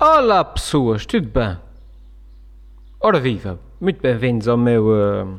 Olá 0.00 0.44
pessoas, 0.44 1.04
tudo 1.04 1.28
bem? 1.28 1.58
Ora 3.00 3.18
viva, 3.18 3.58
muito 3.80 4.00
bem-vindos 4.00 4.46
ao 4.46 4.56
meu 4.56 4.86
uh, 4.86 5.36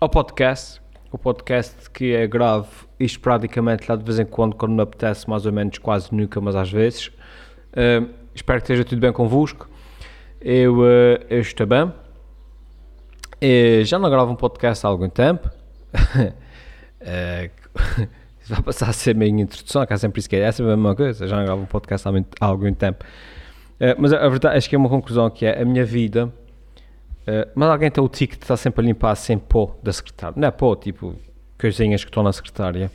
ao 0.00 0.08
podcast, 0.08 0.80
o 1.12 1.18
podcast 1.18 1.90
que 1.90 2.14
é 2.14 2.26
grave 2.26 2.68
esporadicamente 2.98 3.86
lá 3.86 3.96
de 3.96 4.04
vez 4.04 4.18
em 4.18 4.24
quando, 4.24 4.56
quando 4.56 4.72
me 4.72 4.80
apetece, 4.80 5.28
mais 5.28 5.44
ou 5.44 5.52
menos 5.52 5.76
quase 5.76 6.08
nunca, 6.10 6.40
mas 6.40 6.56
às 6.56 6.72
vezes. 6.72 7.08
Uh, 7.08 8.08
espero 8.34 8.60
que 8.60 8.64
esteja 8.64 8.82
tudo 8.82 8.98
bem 8.98 9.12
convosco. 9.12 9.68
Eu, 10.40 10.78
uh, 10.78 11.20
eu 11.28 11.40
estou 11.40 11.66
bem. 11.66 11.92
já 13.84 13.98
não 13.98 14.08
gravo 14.08 14.32
um 14.32 14.36
podcast 14.36 14.86
há 14.86 14.88
algum 14.88 15.10
tempo. 15.10 15.50
vai 18.48 18.62
passar 18.62 18.88
a 18.88 18.92
ser 18.94 19.10
a 19.10 19.18
minha 19.18 19.42
introdução, 19.42 19.84
que 19.84 19.92
é 19.92 19.98
sempre 19.98 20.20
isso 20.20 20.30
que 20.30 20.36
é, 20.36 20.40
é 20.40 20.52
sempre 20.52 20.72
a 20.72 20.76
mesma 20.76 20.96
coisa. 20.96 21.28
Já 21.28 21.36
não 21.36 21.44
gravo 21.44 21.60
um 21.60 21.66
podcast 21.66 22.08
há, 22.08 22.12
muito, 22.12 22.28
há 22.40 22.46
algum 22.46 22.72
tempo. 22.72 23.04
Uh, 23.80 23.94
mas 23.96 24.12
a, 24.12 24.28
verdade, 24.28 24.56
acho 24.56 24.68
que 24.68 24.74
é 24.74 24.78
uma 24.78 24.88
conclusão 24.88 25.30
que 25.30 25.46
é 25.46 25.62
a 25.62 25.64
minha 25.64 25.84
vida. 25.84 26.26
Uh, 26.26 27.48
mas 27.54 27.68
alguém 27.68 27.90
tem 27.90 28.02
o 28.02 28.08
ticket 28.08 28.42
estar 28.42 28.56
sempre 28.56 28.84
a 28.84 28.86
limpar 28.86 29.14
sem 29.14 29.38
pó 29.38 29.76
da 29.82 29.92
secretária. 29.92 30.34
Não 30.36 30.48
é 30.48 30.50
pó, 30.50 30.74
tipo, 30.74 31.14
coisinhas 31.58 32.04
que 32.04 32.10
estão 32.10 32.22
na 32.22 32.32
secretária. 32.32 32.90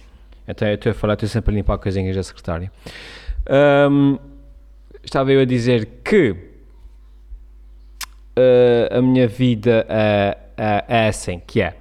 Então 0.47 0.67
eu 0.67 0.75
estou 0.75 0.91
a 0.91 0.95
falar, 0.95 1.13
estou 1.13 1.29
sempre 1.29 1.53
a 1.53 1.55
limpar 1.55 1.77
coisinhas 1.77 2.15
da 2.15 2.23
secretária. 2.23 2.71
Um, 3.89 4.17
estava 5.03 5.31
eu 5.31 5.41
a 5.41 5.45
dizer 5.45 5.85
que 6.03 6.31
uh, 8.37 8.97
a 8.97 9.01
minha 9.01 9.27
vida 9.27 9.85
é, 9.87 10.37
é, 10.57 10.85
é 10.87 11.07
assim, 11.07 11.41
que 11.45 11.61
é. 11.61 11.75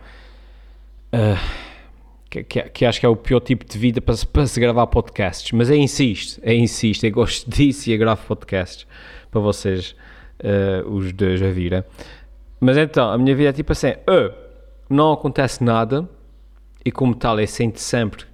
Que, 2.40 2.62
que, 2.62 2.86
acho 2.86 2.98
que 2.98 3.04
é 3.04 3.08
o 3.10 3.14
pior 3.14 3.40
tipo 3.40 3.62
de 3.62 3.76
vida 3.76 4.00
para, 4.00 4.14
para 4.32 4.46
se 4.46 4.58
gravar 4.58 4.86
podcasts, 4.86 5.52
mas 5.52 5.68
eu 5.68 5.76
insisto, 5.76 6.40
eu 6.42 6.54
insisto, 6.54 7.04
eu 7.04 7.12
gosto 7.12 7.44
disso 7.50 7.90
e 7.90 7.92
eu 7.92 7.98
gravo 7.98 8.26
podcasts 8.26 8.86
para 9.30 9.38
vocês, 9.38 9.94
uh, 10.42 10.88
os 10.88 11.12
dois, 11.12 11.42
a 11.42 11.50
virem. 11.50 11.84
Mas 12.58 12.78
então, 12.78 13.10
a 13.10 13.18
minha 13.18 13.36
vida 13.36 13.50
é 13.50 13.52
tipo 13.52 13.72
assim: 13.72 13.90
uh, 13.90 14.32
não 14.88 15.12
acontece 15.12 15.62
nada, 15.62 16.08
e 16.82 16.90
como 16.90 17.14
tal, 17.14 17.38
eu 17.38 17.46
sinto 17.46 17.78
sempre 17.78 18.24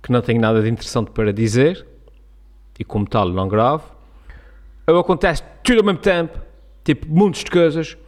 que 0.00 0.12
não 0.12 0.22
tenho 0.22 0.40
nada 0.40 0.62
de 0.62 0.68
interessante 0.68 1.10
para 1.10 1.32
dizer, 1.32 1.84
e 2.78 2.84
como 2.84 3.08
tal, 3.08 3.28
não 3.28 3.48
gravo. 3.48 3.90
Ou 4.86 5.00
acontece 5.00 5.42
tudo 5.64 5.80
ao 5.80 5.84
mesmo 5.84 5.98
tempo, 5.98 6.38
tipo, 6.84 7.08
muitas 7.08 7.42
de 7.42 7.50
coisas, 7.50 7.98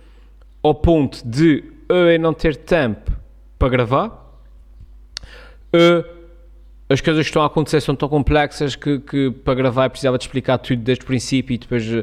ao 0.62 0.77
ponto 0.77 1.27
de 1.27 1.64
eu 1.88 2.20
não 2.20 2.32
ter 2.32 2.55
tempo 2.55 3.10
para 3.58 3.69
gravar. 3.69 4.28
Uh, 5.74 6.19
as 6.91 7.02
coisas 7.02 7.22
que 7.22 7.28
estão 7.28 7.42
a 7.42 7.47
acontecer 7.47 7.83
são 7.83 7.94
tão 7.94 8.08
complexas 8.08 8.74
que, 8.74 8.98
que 9.00 9.30
para 9.30 9.55
gravar 9.55 9.91
precisava 9.91 10.16
de 10.16 10.25
explicar 10.25 10.56
tudo 10.56 10.80
desde 10.80 11.05
o 11.05 11.06
princípio 11.06 11.55
e 11.55 11.58
depois 11.58 11.86
uh, 11.86 12.02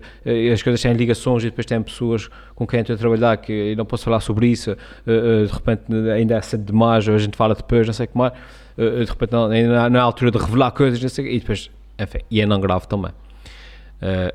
as 0.54 0.62
coisas 0.62 0.80
têm 0.80 0.94
ligações 0.94 1.44
e 1.44 1.48
depois 1.48 1.66
tem 1.66 1.82
pessoas 1.82 2.30
com 2.54 2.68
quem 2.68 2.82
estou 2.82 2.94
a 2.96 2.98
trabalhar 2.98 3.38
que 3.38 3.76
não 3.76 3.84
posso 3.84 4.04
falar 4.04 4.20
sobre 4.20 4.48
isso, 4.48 4.74
uh, 4.74 5.48
de 5.48 5.52
repente 5.52 5.82
ainda 6.14 6.36
é 6.36 6.42
cedo 6.42 6.66
demais, 6.66 7.10
a 7.10 7.18
gente 7.18 7.36
fala 7.36 7.56
depois, 7.56 7.88
não 7.88 7.94
sei 7.94 8.06
como 8.06 8.26
é, 8.26 8.32
de 8.78 9.06
repente 9.06 9.32
não, 9.32 9.46
ainda 9.50 9.90
não 9.90 10.00
é 10.00 10.02
a 10.02 10.06
altura 10.06 10.30
de 10.30 10.38
revelar 10.38 10.72
coisas, 10.72 11.02
não 11.02 11.10
sei, 11.10 11.34
e 11.34 11.40
depois, 11.40 11.72
enfim, 11.98 12.20
e 12.30 12.40
eu 12.40 12.48
não 12.48 12.60
gravo 12.60 12.88
também. 12.88 13.12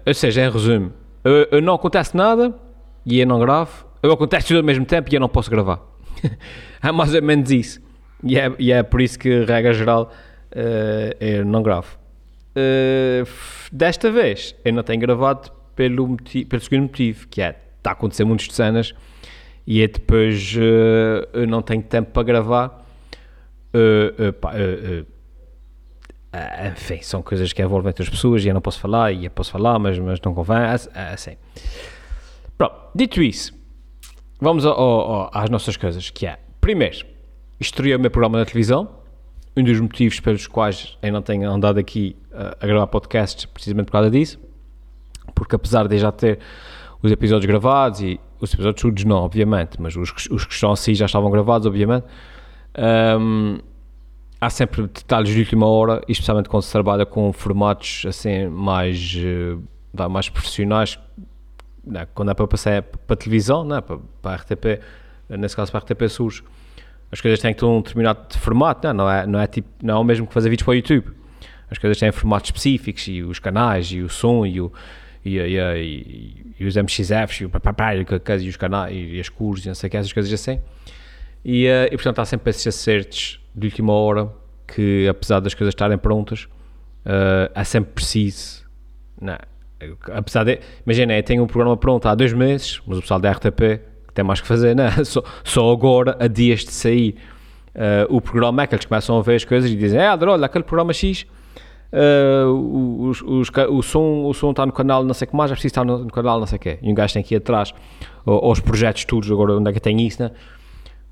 ou 0.05 0.15
seja, 0.15 0.45
em 0.45 0.51
resumo, 0.51 0.93
não 1.63 1.75
acontece 1.75 2.17
nada 2.17 2.53
e 3.07 3.21
eu 3.21 3.27
não 3.27 3.39
gravo, 3.39 3.87
acontece 4.03 4.49
tudo 4.49 4.57
ao 4.57 4.65
mesmo 4.65 4.85
tempo 4.85 5.09
e 5.13 5.15
eu 5.15 5.21
não 5.21 5.29
posso 5.29 5.49
gravar. 5.51 5.81
é 6.83 6.91
mais 6.91 7.15
ou 7.15 7.23
menos 7.23 7.51
isso. 7.51 7.90
E 8.23 8.39
é, 8.39 8.53
e 8.59 8.73
é 8.73 8.83
por 8.83 9.01
isso 9.01 9.19
que, 9.19 9.45
regra 9.45 9.73
geral, 9.73 10.13
uh, 10.53 11.17
eu 11.21 11.45
não 11.45 11.63
gravo. 11.63 11.99
Uh, 12.51 13.29
desta 13.73 14.11
vez, 14.11 14.55
eu 14.65 14.73
não 14.73 14.83
tenho 14.83 15.01
gravado 15.01 15.51
pelo, 15.75 16.09
motivo, 16.09 16.49
pelo 16.49 16.63
seguinte 16.63 16.83
motivo, 16.83 17.29
que 17.29 17.41
é, 17.41 17.57
está 17.79 17.91
a 17.91 17.93
acontecer 17.93 18.25
muitas 18.25 18.55
cenas 18.55 18.95
e 19.67 19.83
é 19.83 19.89
depois 19.89 20.55
uh, 20.57 21.29
eu 21.33 21.47
não 21.47 21.63
tenho 21.63 21.83
tempo 21.83 22.11
para 22.11 22.23
gravar. 22.23 22.87
Pá, 24.41 24.53
enfim, 26.73 27.01
são 27.03 27.23
coisas 27.23 27.53
que 27.53 27.63
envolvem 27.63 27.89
outras 27.89 28.09
pessoas 28.09 28.45
e 28.45 28.49
eu 28.49 28.55
não 28.55 28.61
posso 28.61 28.81
falar, 28.81 29.13
e 29.13 29.27
eu 29.27 29.31
posso 29.31 29.53
falar, 29.53 29.79
mas, 29.79 29.97
mas 29.99 30.21
não 30.21 30.35
convém, 30.35 30.57
assim. 31.13 31.37
Pronto, 32.59 32.75
dito 32.95 33.23
isso, 33.23 33.53
vamos 34.41 34.67
ao, 34.67 34.79
ao, 34.79 35.31
às 35.33 35.49
nossas 35.49 35.77
coisas, 35.77 36.11
que 36.11 36.27
é, 36.27 36.39
primeiro, 36.61 37.07
estreei 37.61 37.95
o 37.95 38.01
meu 38.01 38.11
programa 38.11 38.39
na 38.39 38.45
televisão, 38.45 38.89
um 39.57 39.63
dos 39.63 39.79
motivos 39.79 40.19
pelos 40.21 40.47
quais 40.47 40.97
eu 41.03 41.13
não 41.13 41.23
tenho 41.23 41.49
andado 41.51 41.79
aqui 41.79 42.17
a, 42.33 42.57
a 42.61 42.67
gravar 42.67 42.87
podcasts, 42.87 43.45
precisamente 43.45 43.87
por 43.87 43.93
causa 43.93 44.11
disso, 44.11 44.41
porque 45.35 45.55
apesar 45.55 45.87
de 45.87 45.99
já 45.99 46.11
ter 46.11 46.39
os 47.03 47.13
episódios 47.13 47.47
gravados 47.47 48.01
e 48.01 48.21
os 48.41 48.53
episódios 48.55 48.81
todos 48.81 49.05
não, 49.05 49.19
obviamente, 49.19 49.81
mas 49.81 49.95
os, 49.97 50.11
os 50.31 50.45
que 50.45 50.55
estão 50.55 50.73
assim 50.73 50.95
já 50.95 51.07
estavam 51.07 51.31
gravados, 51.31 51.67
obviamente, 51.67 52.07
um, 53.21 53.59
há 54.41 54.49
sempre 54.49 54.83
detalhes 54.83 55.31
de 55.31 55.41
última 55.41 55.67
hora, 55.67 56.03
especialmente 56.09 56.49
quando 56.49 56.63
se 56.63 56.73
trabalha 56.73 57.05
com 57.05 57.33
formatos 57.33 58.05
assim 58.07 58.47
mais, 58.49 59.15
uh, 59.17 60.09
mais 60.09 60.29
profissionais, 60.29 60.99
né, 61.85 62.07
quando 62.15 62.31
é 62.31 62.35
para 62.35 62.47
passar 62.47 62.83
para 62.83 63.17
televisão, 63.17 63.65
né, 63.65 63.81
para, 63.81 63.99
para 64.23 64.33
a 64.33 64.37
RTP, 64.37 64.81
nesse 65.29 65.57
caso 65.57 65.71
para 65.71 65.81
a 65.81 65.83
RTP 65.83 66.09
Sul 66.09 66.31
as 67.13 67.21
coisas 67.21 67.41
têm 67.41 67.53
que 67.53 67.61
ter 67.61 67.67
um 67.67 67.81
determinado 67.81 68.39
formato, 68.39 68.87
não, 68.89 68.95
não, 68.95 69.11
é, 69.11 69.27
não, 69.27 69.41
é 69.41 69.47
tipo, 69.47 69.69
não 69.83 69.97
é 69.97 69.99
o 69.99 70.05
mesmo 70.05 70.27
que 70.27 70.33
fazer 70.33 70.49
vídeos 70.49 70.65
para 70.65 70.73
o 70.73 70.75
YouTube. 70.75 71.13
As 71.71 71.79
coisas 71.79 71.99
têm 71.99 72.11
formatos 72.13 72.49
específicos 72.49 73.07
e 73.09 73.23
os 73.23 73.39
canais 73.39 73.87
e 73.93 74.01
o 74.01 74.09
som 74.09 74.45
e, 74.45 74.61
o, 74.61 74.73
e, 75.25 75.39
e, 75.39 75.59
e, 75.59 76.55
e 76.59 76.67
os 76.67 76.77
MXFs 76.77 77.41
e 77.41 77.45
o 77.45 77.51
papapá 77.51 77.95
e, 77.95 78.05
e 78.41 78.49
os 78.49 78.57
canais 78.57 78.95
e 78.95 79.21
as 79.21 79.29
cores 79.29 79.65
e 79.65 79.69
não 79.69 79.75
sei 79.75 79.89
o 79.89 79.91
que, 79.91 79.97
essas 79.97 80.13
coisas 80.13 80.33
assim. 80.33 80.61
E, 81.45 81.67
uh, 81.67 81.87
e 81.87 81.91
portanto 81.91 82.19
há 82.19 82.25
sempre 82.25 82.51
esses 82.51 82.67
acertos 82.67 83.41
de 83.55 83.67
última 83.67 83.93
hora 83.93 84.31
que 84.67 85.09
apesar 85.09 85.41
das 85.41 85.55
coisas 85.55 85.73
estarem 85.73 85.97
prontas 85.97 86.45
uh, 87.07 87.51
é 87.55 87.65
sempre 87.65 87.93
preciso 87.93 88.69
não, 89.21 89.37
apesar 90.13 90.45
de, 90.45 90.61
imagina, 90.85 91.17
eu 91.17 91.23
tenho 91.23 91.43
um 91.43 91.47
programa 91.47 91.77
pronto 91.77 92.07
há 92.09 92.15
dois 92.15 92.33
meses, 92.33 92.81
mas 92.87 92.99
o 92.99 93.01
pessoal 93.01 93.21
da 93.21 93.31
RTP 93.33 93.81
tem 94.15 94.25
mais 94.25 94.41
que 94.41 94.47
fazer, 94.47 94.75
né? 94.75 94.91
Só, 95.05 95.23
só 95.45 95.73
agora, 95.73 96.17
a 96.19 96.27
dias 96.27 96.61
de 96.61 96.73
sair 96.73 97.17
uh, 97.75 98.15
o 98.15 98.21
programa, 98.21 98.63
é 98.63 98.67
que 98.67 98.75
eles 98.75 98.85
começam 98.85 99.19
a 99.19 99.23
ver 99.23 99.37
as 99.37 99.45
coisas 99.45 99.71
e 99.71 99.77
dizem: 99.77 100.01
É, 100.01 100.11
olha, 100.11 100.47
aquele 100.47 100.65
programa 100.65 100.93
X. 100.93 101.27
Uh, 101.93 103.09
os, 103.09 103.21
os, 103.23 103.49
o, 103.69 103.83
som, 103.83 104.25
o 104.25 104.33
som 104.33 104.53
está 104.53 104.65
no 104.65 104.71
canal 104.71 105.03
não 105.03 105.13
sei 105.13 105.27
o 105.27 105.31
que 105.33 105.37
mais, 105.37 105.51
é 105.51 105.55
preciso 105.55 105.73
estar 105.73 105.85
no, 105.85 106.05
no, 106.05 106.13
canal 106.13 106.39
não 106.39 106.47
sei 106.47 106.55
o 106.55 106.61
que 106.61 106.79
e 106.81 106.89
um 106.89 106.95
gajo 106.95 107.15
tem 107.15 107.21
que 107.21 107.35
ir 107.35 107.39
atrás 107.39 107.75
aos 108.25 108.61
projetos 108.61 109.05
todos, 109.05 109.29
agora 109.29 109.55
onde 109.55 109.69
é 109.69 109.73
que 109.73 109.81
tem 109.81 110.01
isso, 110.07 110.23
né? 110.23 110.31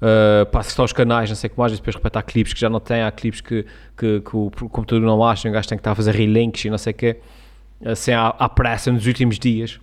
Uh, 0.01 0.47
passa 0.53 0.71
só 0.71 0.85
os 0.85 0.93
canais, 0.93 1.29
não 1.29 1.35
sei 1.35 1.49
o 1.49 1.51
que 1.51 1.59
mais, 1.59 1.73
e 1.73 1.77
depois 1.77 1.97
repete 1.97 2.17
há 2.17 2.23
clipes 2.23 2.53
que 2.53 2.61
já 2.61 2.71
não 2.71 2.79
tem, 2.79 3.03
há 3.03 3.11
clipes 3.11 3.41
que, 3.41 3.67
que, 3.97 4.21
que 4.21 4.37
o 4.37 4.51
computador 4.51 5.01
não 5.01 5.25
acha, 5.25 5.49
um 5.49 5.53
gajo 5.53 5.69
tem 5.69 5.77
que 5.77 5.81
estar 5.81 5.91
a 5.91 5.95
fazer 5.97 6.15
relinks 6.15 6.65
e 6.65 6.71
não 6.71 6.79
sei 6.79 6.93
o 6.93 6.95
que, 6.95 7.17
assim 7.85 8.13
à, 8.13 8.29
à 8.29 8.49
pressa 8.49 8.93
nos 8.93 9.05
últimos 9.05 9.37
dias 9.37 9.81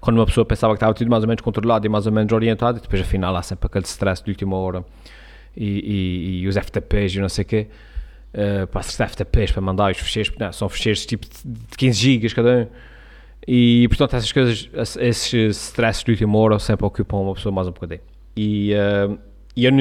quando 0.00 0.16
uma 0.16 0.26
pessoa 0.26 0.44
pensava 0.44 0.72
que 0.72 0.76
estava 0.76 0.94
tudo 0.94 1.10
mais 1.10 1.22
ou 1.22 1.28
menos 1.28 1.42
controlado 1.42 1.86
e 1.86 1.88
mais 1.88 2.06
ou 2.06 2.12
menos 2.12 2.32
orientado, 2.32 2.78
e 2.78 2.80
depois 2.80 3.00
afinal 3.02 3.34
há 3.36 3.42
sempre 3.42 3.66
aquele 3.66 3.84
stress 3.84 4.22
de 4.22 4.30
última 4.30 4.56
hora 4.56 4.84
e, 5.56 5.64
e, 5.64 6.40
e 6.42 6.48
os 6.48 6.56
FTPs 6.56 7.14
e 7.14 7.20
não 7.20 7.28
sei 7.28 7.42
o 7.42 7.46
quê, 7.46 7.66
uh, 8.34 8.66
para 8.66 8.80
acertar 8.80 9.08
FTPs 9.10 9.52
para 9.52 9.62
mandar 9.62 9.90
os 9.90 9.98
ficheiros, 9.98 10.32
não, 10.38 10.52
são 10.52 10.68
ficheiros 10.68 11.04
tipo 11.06 11.26
de 11.44 11.76
15 11.76 11.98
gigas 11.98 12.32
cada 12.32 12.48
um. 12.50 12.66
E 13.46 13.88
portanto, 13.88 14.14
essas 14.14 14.30
coisas, 14.30 14.68
esses 15.00 15.56
stress 15.56 16.04
de 16.04 16.10
última 16.10 16.38
hora 16.38 16.58
sempre 16.58 16.84
ocupam 16.84 17.16
uma 17.18 17.34
pessoa 17.34 17.52
mais 17.52 17.66
um 17.66 17.72
bocadinho. 17.72 18.00
E, 18.36 18.74
uh, 18.74 19.18
e, 19.56 19.64
eu, 19.64 19.72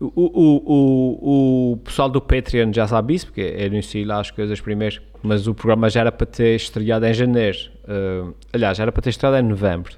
o, 0.00 0.06
o, 0.06 0.62
o, 0.66 1.72
o 1.72 1.76
pessoal 1.78 2.08
do 2.08 2.20
Patreon 2.20 2.72
já 2.72 2.86
sabe 2.86 3.14
isso, 3.14 3.26
porque 3.26 3.40
eu 3.40 3.66
anunciei 3.66 4.04
lá 4.04 4.20
as 4.20 4.30
coisas 4.30 4.60
primeiro, 4.60 5.00
mas 5.22 5.46
o 5.46 5.54
programa 5.54 5.88
já 5.88 6.00
era 6.00 6.12
para 6.12 6.26
ter 6.26 6.56
estreado 6.56 7.06
em 7.06 7.14
janeiro. 7.14 7.58
Uh, 7.84 8.34
aliás, 8.52 8.76
já 8.76 8.84
era 8.84 8.92
para 8.92 9.02
ter 9.02 9.10
estreado 9.10 9.36
em 9.36 9.48
novembro, 9.48 9.94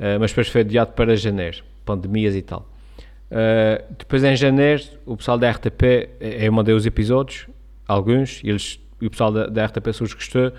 uh, 0.00 0.18
mas 0.18 0.30
depois 0.30 0.48
foi 0.48 0.62
adiado 0.62 0.92
para 0.92 1.14
janeiro, 1.14 1.62
pandemias 1.84 2.34
e 2.34 2.42
tal. 2.42 2.68
Uh, 3.30 3.94
depois 3.98 4.24
em 4.24 4.34
janeiro, 4.34 4.82
o 5.04 5.16
pessoal 5.16 5.36
da 5.36 5.50
RTP, 5.50 6.08
eu 6.20 6.52
mandei 6.52 6.74
os 6.74 6.86
episódios, 6.86 7.46
alguns, 7.86 8.42
e, 8.42 8.48
eles, 8.48 8.80
o 9.00 9.10
pessoal 9.10 9.30
da, 9.30 9.46
da 9.46 9.66
RTP 9.66 9.92
se 9.92 10.02
os 10.02 10.14
gostou 10.14 10.52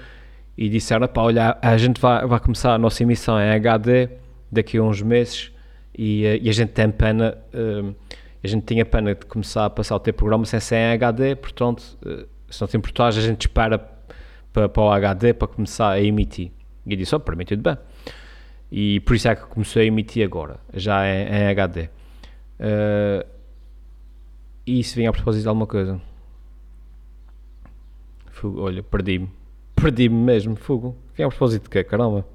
e 0.56 0.70
disseram: 0.70 1.08
pá, 1.08 1.24
olha, 1.24 1.58
a 1.60 1.76
gente 1.78 2.00
vai, 2.00 2.26
vai 2.28 2.40
começar 2.40 2.76
a 2.76 2.78
nossa 2.78 3.02
emissão 3.02 3.40
em 3.40 3.50
HD 3.50 4.10
daqui 4.52 4.78
a 4.78 4.84
uns 4.84 5.02
meses 5.02 5.52
e, 5.98 6.22
e 6.42 6.50
a 6.50 6.54
gente 6.54 6.70
tem 6.70 6.92
pena 6.92 7.36
a 8.44 8.48
gente 8.48 8.66
tinha 8.66 8.86
pena 8.86 9.16
de 9.16 9.25
começar 9.25 9.66
a 9.66 9.69
passar 9.69 9.95
o 9.95 10.00
ter 10.00 10.12
programa 10.12 10.45
sem 10.45 10.60
ser 10.60 10.75
em 10.75 10.92
HD, 10.94 11.36
portanto, 11.36 11.98
eh, 12.06 12.25
se 12.50 12.62
não 12.62 12.68
tem 12.68 12.78
importagem, 12.78 13.24
a 13.24 13.28
gente 13.28 13.42
espera 13.42 13.80
para, 14.51 14.68
para 14.68 14.84
o 14.84 14.92
HD 14.92 15.34
para 15.34 15.48
começar 15.48 15.92
a 15.92 16.01
emitir. 16.01 16.51
E 16.86 16.92
eu 16.92 16.98
disse, 16.98 17.16
oh, 17.16 17.19
para 17.19 17.36
mim 17.36 17.45
tudo 17.45 17.62
bem. 17.62 17.78
E 18.69 19.00
por 19.01 19.16
isso 19.16 19.30
é 19.30 19.36
que 19.36 19.45
comecei 19.45 19.84
a 19.84 19.86
emitir 19.86 20.25
agora, 20.25 20.60
já 20.74 21.07
em, 21.07 21.28
em 21.28 21.48
HD. 21.48 21.84
Uh, 21.84 21.90
eh, 22.60 23.25
e 24.66 24.80
isso 24.80 24.96
vinha 24.96 25.10
a 25.10 25.13
propósito 25.13 25.44
de 25.44 25.48
alguma 25.48 25.68
coisa. 25.68 26.01
Fui, 28.31 28.51
olha, 28.57 28.84
perdi-me. 28.84 29.30
perdi-me 29.75 30.16
mesmo, 30.16 30.56
fogo. 30.56 30.98
Vem 31.16 31.25
a 31.25 31.30
propósito 31.30 31.63
de 31.63 31.69
quê, 31.69 31.84
caramba? 31.84 32.25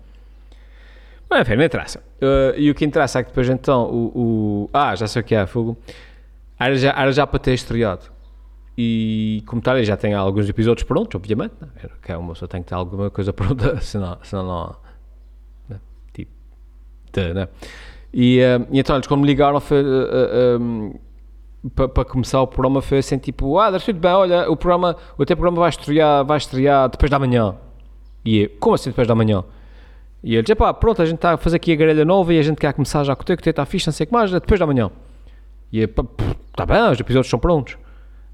Mas 1.30 1.40
enfim, 1.42 1.56
não 1.56 1.64
interessa. 1.64 1.98
Uh, 1.98 2.56
e 2.56 2.70
o 2.70 2.75
que 2.75 2.84
interessa 2.84 3.20
é 3.20 3.22
que 3.22 3.30
depois 3.30 3.48
então 3.48 3.84
o. 3.84 4.12
o 4.14 4.70
ah, 4.72 4.94
já 4.94 5.06
sei 5.06 5.20
o 5.20 5.25
que 5.25 5.34
é, 5.34 5.46
fogo. 5.46 5.76
Era 6.58 6.76
já, 6.76 6.90
era 6.90 7.12
já 7.12 7.26
para 7.26 7.38
ter 7.38 7.54
estreado. 7.54 8.06
E 8.76 9.42
como 9.46 9.60
tal, 9.60 9.82
já 9.82 9.96
tem 9.96 10.14
alguns 10.14 10.48
episódios 10.48 10.84
prontos, 10.84 11.14
obviamente. 11.16 11.52
Né? 11.60 11.69
Que 12.02 12.12
é 12.12 12.16
uma 12.16 12.32
pessoa 12.32 12.48
tem 12.48 12.62
que 12.62 12.69
ter 12.69 12.75
alguma 12.75 13.10
coisa 13.10 13.32
pronta, 13.32 13.78
senão, 13.82 14.19
senão 14.22 14.46
não. 14.46 14.76
Né? 15.69 15.80
Tipo. 16.12 16.30
De, 17.12 17.34
né? 17.34 17.48
E, 18.12 18.40
uh, 18.40 18.66
e 18.70 18.78
então 18.78 18.96
eles, 18.96 19.06
quando 19.06 19.20
me 19.20 19.26
ligaram, 19.26 19.60
foi. 19.60 19.82
Uh, 19.82 20.58
um, 20.60 20.94
para, 21.75 21.88
para 21.88 22.04
começar 22.04 22.40
o 22.40 22.46
programa 22.46 22.80
foi 22.80 22.98
assim 22.98 23.19
tipo, 23.19 23.58
ah, 23.58 23.76
tudo 23.78 23.98
bem, 23.98 24.12
olha, 24.12 24.50
o 24.50 24.56
programa, 24.56 24.96
o 25.16 25.26
teu 25.26 25.36
programa 25.36 25.60
vai 25.60 25.70
estrear, 25.70 26.25
vai 26.25 26.38
estrear 26.38 26.88
depois 26.88 27.10
da 27.10 27.19
manhã. 27.19 27.56
E 28.25 28.42
eu, 28.42 28.50
como 28.60 28.75
assim 28.75 28.90
depois 28.90 29.08
da 29.08 29.14
manhã? 29.14 29.44
E 30.23 30.35
eles, 30.35 30.53
pá, 30.55 30.75
pronto, 30.75 31.00
a 31.00 31.06
gente 31.06 31.17
está 31.17 31.35
a 31.35 31.37
fazer 31.37 31.56
aqui 31.56 31.73
a 31.73 31.76
grelha 31.76 32.05
nova 32.05 32.35
e 32.35 32.38
a 32.38 32.43
gente 32.43 32.59
quer 32.59 32.73
começar 32.73 33.05
já 33.05 33.15
com 33.15 33.23
o 33.23 33.25
teu, 33.25 33.37
que 33.37 33.43
o 33.43 33.44
teu 33.44 33.50
está 33.50 33.65
fixe, 33.65 33.87
não 33.87 33.93
sei 33.93 34.05
o 34.05 34.06
que 34.09 34.12
mais, 34.12 34.31
depois 34.31 34.59
da 34.59 34.67
manhã. 34.67 34.91
E 35.73 35.81
eu, 35.81 35.85
está 35.87 36.67
bem, 36.67 36.91
os 36.91 36.99
episódios 36.99 37.26
estão 37.26 37.38
prontos. 37.38 37.76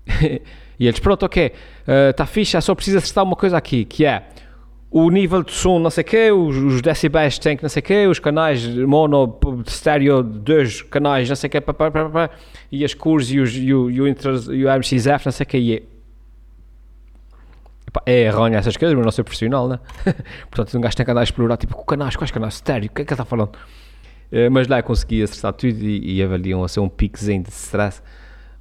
e 0.78 0.86
eles, 0.86 0.98
pronto, 0.98 1.24
ok, 1.26 1.52
está 2.10 2.24
uh, 2.24 2.26
fixe, 2.26 2.60
só 2.60 2.74
precisa 2.74 2.98
acertar 2.98 3.24
uma 3.24 3.36
coisa 3.36 3.56
aqui, 3.56 3.84
que 3.84 4.04
é 4.04 4.24
o 4.90 5.10
nível 5.10 5.42
de 5.42 5.50
som 5.52 5.80
não 5.80 5.90
sei 5.90 6.02
o 6.02 6.04
quê, 6.04 6.30
os, 6.30 6.56
os 6.56 6.80
decibéis 6.80 7.36
tem 7.36 7.56
que 7.56 7.64
não 7.64 7.68
sei 7.68 7.80
o 7.80 7.82
quê, 7.82 8.06
os 8.06 8.20
canais 8.20 8.64
mono, 8.64 9.40
estéreo, 9.66 10.22
dois 10.22 10.82
canais, 10.82 11.28
não 11.28 11.34
sei 11.34 11.50
o 11.52 11.62
pá, 11.62 12.30
e 12.70 12.84
as 12.84 12.94
cores 12.94 13.28
e, 13.30 13.40
os, 13.40 13.56
e, 13.56 13.74
o, 13.74 13.90
e, 13.90 14.00
o, 14.00 14.06
e 14.06 14.64
o 14.64 14.68
MXF, 14.70 15.26
não 15.26 15.32
sei 15.32 15.44
o 15.44 15.46
quê, 15.48 15.58
e 15.58 15.93
é, 18.06 18.22
errôneo 18.24 18.58
essas 18.58 18.76
coisas, 18.76 18.96
mas 18.96 19.04
não 19.04 19.12
sou 19.12 19.24
profissional, 19.24 19.68
né? 19.68 19.78
Portanto, 20.50 20.76
um 20.76 20.80
gajo 20.80 20.96
tem 20.96 21.04
que 21.04 21.10
andar 21.10 21.20
a 21.20 21.24
explorar, 21.24 21.56
tipo, 21.56 21.82
canais, 21.84 22.16
quais 22.16 22.30
canais, 22.30 22.54
estéreo, 22.54 22.90
o 22.90 22.94
que 22.94 23.02
é 23.02 23.04
que 23.04 23.12
ele 23.12 23.14
está 23.14 23.24
falando? 23.24 23.56
Uh, 24.32 24.50
mas 24.50 24.66
lá 24.68 24.78
eu 24.78 24.82
consegui 24.82 25.22
acertar 25.22 25.52
tudo 25.52 25.78
e, 25.82 26.16
e 26.16 26.22
avaliam 26.22 26.64
a 26.64 26.68
ser 26.68 26.80
um 26.80 26.88
piquezinho 26.88 27.42
de 27.42 27.50
stress, 27.50 28.02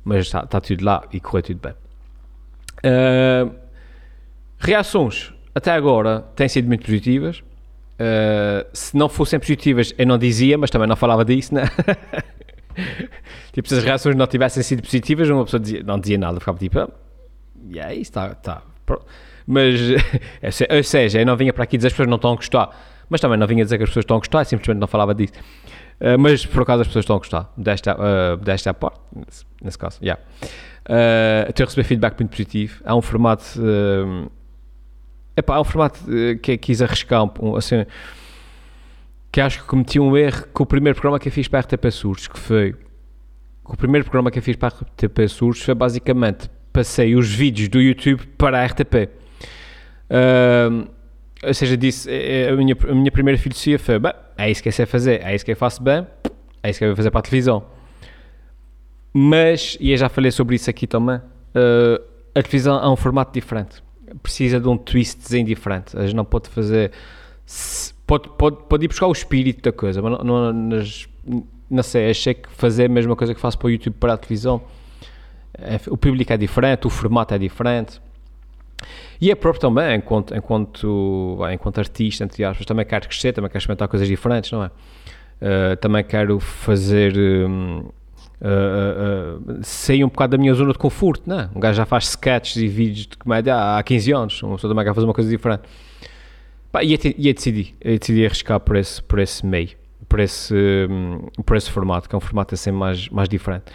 mas 0.04 0.26
está, 0.26 0.44
está 0.44 0.62
tudo 0.62 0.84
lá 0.84 1.04
e 1.12 1.20
correu 1.20 1.44
tudo 1.44 1.60
bem. 1.60 1.74
Uh, 2.86 3.56
reações 4.60 5.34
até 5.56 5.72
agora 5.72 6.22
têm 6.36 6.48
sido 6.48 6.68
muito 6.68 6.86
positivas. 6.86 7.40
Uh, 7.94 8.66
se 8.74 8.98
não 8.98 9.08
fossem 9.08 9.40
positivas, 9.40 9.94
eu 9.98 10.06
não 10.06 10.18
dizia, 10.18 10.58
mas 10.58 10.70
também 10.70 10.88
não 10.88 10.96
falava 10.96 11.24
disso, 11.24 11.54
né? 11.54 11.64
tipo, 13.54 13.68
se 13.68 13.76
as 13.76 13.84
reações 13.84 14.16
não 14.16 14.26
tivessem 14.26 14.64
sido 14.64 14.82
positivas, 14.82 15.30
uma 15.30 15.46
pessoa 15.46 15.60
dizia, 15.60 15.84
não 15.84 16.00
dizia 16.00 16.18
nada, 16.18 16.40
ficava 16.40 16.58
tipo, 16.58 16.80
ah, 16.80 16.90
e 17.70 17.80
aí 17.80 18.02
está, 18.02 18.32
está. 18.32 18.64
Mas, 19.46 19.80
ou 20.70 20.84
seja, 20.84 21.20
eu 21.20 21.26
não 21.26 21.36
vinha 21.36 21.54
para 21.54 21.64
aqui 21.64 21.78
dizer 21.78 21.90
que 21.90 21.94
as 21.94 21.94
pessoas 21.94 22.10
não 22.10 22.16
estão 22.16 22.34
a 22.34 22.36
gostar, 22.36 22.70
mas 23.10 23.22
também 23.22 23.38
não 23.38 23.48
vinha 23.48 23.64
dizer 23.64 23.78
que 23.78 23.84
as 23.84 23.90
pessoas 23.90 24.04
estão 24.04 24.18
a 24.18 24.20
gostar, 24.20 24.44
simplesmente 24.46 24.80
não 24.80 24.88
falava 24.88 25.14
disso. 25.14 25.34
Uh, 26.00 26.18
mas 26.20 26.46
por 26.46 26.64
acaso 26.64 26.82
as 26.82 26.88
pessoas 26.88 27.04
estão 27.04 27.16
a 27.16 27.20
gostar 27.20 27.54
desta, 27.56 27.96
uh, 27.96 28.38
desta 28.38 28.74
parte, 28.74 29.00
nesse, 29.16 29.46
nesse 29.62 29.78
caso, 29.78 30.00
yeah. 30.02 30.22
Uh, 30.90 31.50
estou 31.50 31.64
a 31.64 31.68
receber 31.68 31.84
feedback 31.84 32.20
muito 32.20 32.32
positivo. 32.32 32.82
Há 32.84 32.96
um 32.96 33.02
formato. 33.02 33.44
Uh, 33.58 34.30
Epá, 35.36 35.56
é 35.56 35.60
um 35.60 35.64
formato 35.64 36.00
que 36.44 36.58
quis 36.60 36.80
arriscar 36.80 37.24
um, 37.42 37.56
assim, 37.56 37.88
que 39.32 39.42
acho 39.42 39.62
que 39.62 39.66
cometi 39.66 40.00
um 40.00 40.16
erro 40.16 40.46
com 40.54 40.62
o 40.62 40.66
primeiro 40.66 40.96
programa 40.96 41.20
que 41.20 41.28
eu 41.28 41.32
fiz 41.32 41.48
para 41.48 41.58
a 41.58 41.62
RTP 41.64 41.90
Surdos, 41.90 42.28
que 42.28 42.38
foi 42.38 42.76
o 43.66 43.76
primeiro 43.76 44.06
programa 44.06 44.30
que 44.30 44.38
eu 44.38 44.44
fiz 44.44 44.56
para 44.56 44.76
a 44.76 44.78
RTP 44.78 45.28
Surdos 45.28 45.64
foi 45.64 45.74
basicamente 45.74 46.50
passei 46.74 47.16
os 47.16 47.32
vídeos 47.32 47.70
do 47.70 47.80
YouTube 47.80 48.26
para 48.38 48.62
a 48.62 48.66
RTP. 48.66 49.10
Uh, 50.10 50.90
ou 51.46 51.54
seja, 51.54 51.78
disse, 51.78 52.10
eh, 52.10 52.48
eh, 52.48 52.50
a 52.50 52.56
minha, 52.56 52.76
a 52.90 52.96
minha 52.96 53.12
primeira 53.12 53.38
filosofia 53.38 53.78
foi, 53.78 54.00
bem, 54.00 54.14
é 54.38 54.50
isso 54.50 54.64
que 54.64 54.70
eu 54.70 54.74
sei 54.74 54.86
fazer, 54.86 55.22
é 55.22 55.36
isso 55.36 55.44
que 55.44 55.52
eu 55.52 55.56
faço 55.58 55.84
bem, 55.84 56.08
é 56.62 56.70
isso 56.70 56.80
que 56.80 56.86
eu 56.86 56.90
vou 56.90 56.96
fazer 56.96 57.12
para 57.12 57.20
a 57.20 57.22
televisão. 57.22 57.66
Mas, 59.14 59.78
e 59.80 59.92
eu 59.92 59.98
já 59.98 60.08
falei 60.08 60.32
sobre 60.32 60.56
isso 60.56 60.70
aqui 60.70 60.88
também, 60.88 61.18
uh, 61.18 62.02
a 62.34 62.42
televisão 62.42 62.82
é 62.82 62.90
um 62.90 62.96
formato 62.96 63.34
diferente 63.34 63.84
precisa 64.22 64.60
de 64.60 64.68
um 64.68 64.78
twistzinho 64.78 65.46
diferente. 65.46 65.98
A 65.98 66.06
gente 66.06 66.16
não 66.16 66.26
pode 66.26 66.50
fazer. 66.50 66.92
Pode, 68.06 68.30
pode, 68.38 68.58
pode 68.68 68.86
ir 68.86 68.88
buscar 68.88 69.08
o 69.08 69.12
espírito 69.12 69.62
da 69.62 69.72
coisa, 69.72 70.02
mas 70.02 70.12
não, 70.12 70.24
não, 70.24 70.54
nas, 70.54 71.08
não 71.70 71.84
sei. 71.84 72.10
Achei 72.10 72.34
que 72.34 72.50
fazer 72.52 72.86
a 72.86 72.90
mesma 72.90 73.16
coisa 73.16 73.34
que 73.34 73.40
faço 73.40 73.58
para 73.58 73.68
o 73.68 73.72
YouTube 73.72 73.96
para 74.00 74.14
a 74.14 74.18
televisão. 74.18 74.62
É, 75.58 75.80
o 75.90 75.98
público 75.98 76.34
é 76.34 76.38
diferente, 76.38 76.88
o 76.88 76.90
formato 76.90 77.34
é 77.34 77.38
diferente. 77.38 78.02
E 79.22 79.32
é 79.32 79.36
próprio 79.36 79.62
também, 79.62 79.96
enquanto, 79.96 80.36
enquanto, 80.36 81.40
enquanto 81.52 81.78
artista, 81.80 82.24
entre 82.24 82.44
aspas, 82.44 82.66
também 82.66 82.86
quero 82.86 83.08
crescer, 83.08 83.32
também 83.32 83.50
quero 83.50 83.60
experimentar 83.60 83.88
coisas 83.88 84.08
diferentes, 84.08 84.52
não 84.52 84.64
é? 84.64 84.68
Uh, 84.68 85.78
também 85.78 86.04
quero 86.04 86.40
fazer. 86.40 87.18
Um, 87.18 87.86
uh, 88.44 89.50
uh, 89.50 89.64
sair 89.64 90.04
um 90.04 90.10
bocado 90.10 90.32
da 90.32 90.38
minha 90.38 90.54
zona 90.54 90.74
de 90.74 90.78
conforto, 90.78 91.24
não 91.26 91.40
é? 91.40 91.50
Um 91.56 91.60
gajo 91.60 91.78
já 91.78 91.86
faz 91.86 92.10
sketches 92.10 92.58
e 92.58 92.68
vídeos 92.68 93.08
de 93.08 93.18
comédia 93.18 93.56
há, 93.56 93.80
há 93.80 93.84
15 93.84 94.12
anos, 94.12 94.44
uma 94.44 94.56
pessoa 94.56 94.72
também 94.72 94.86
quer 94.86 94.94
fazer 94.94 95.08
uma 95.08 95.14
coisa 95.14 95.30
diferente. 95.30 95.64
Pá, 96.72 96.84
e, 96.84 96.94
eu, 96.94 97.00
e 97.18 97.34
decidi, 97.34 97.76
eu 97.80 97.98
decidi 97.98 98.26
arriscar 98.26 98.60
por 98.60 98.76
esse, 98.76 99.02
por 99.02 99.20
esse 99.20 99.46
meio, 99.46 99.70
por 100.10 100.20
esse, 100.20 100.54
um, 100.90 101.28
por 101.46 101.56
esse 101.56 101.70
formato, 101.70 102.10
que 102.10 102.16
é 102.16 102.18
um 102.18 102.22
formato 102.22 102.54
assim 102.54 102.72
mais, 102.72 103.08
mais 103.10 103.30
diferente. 103.30 103.66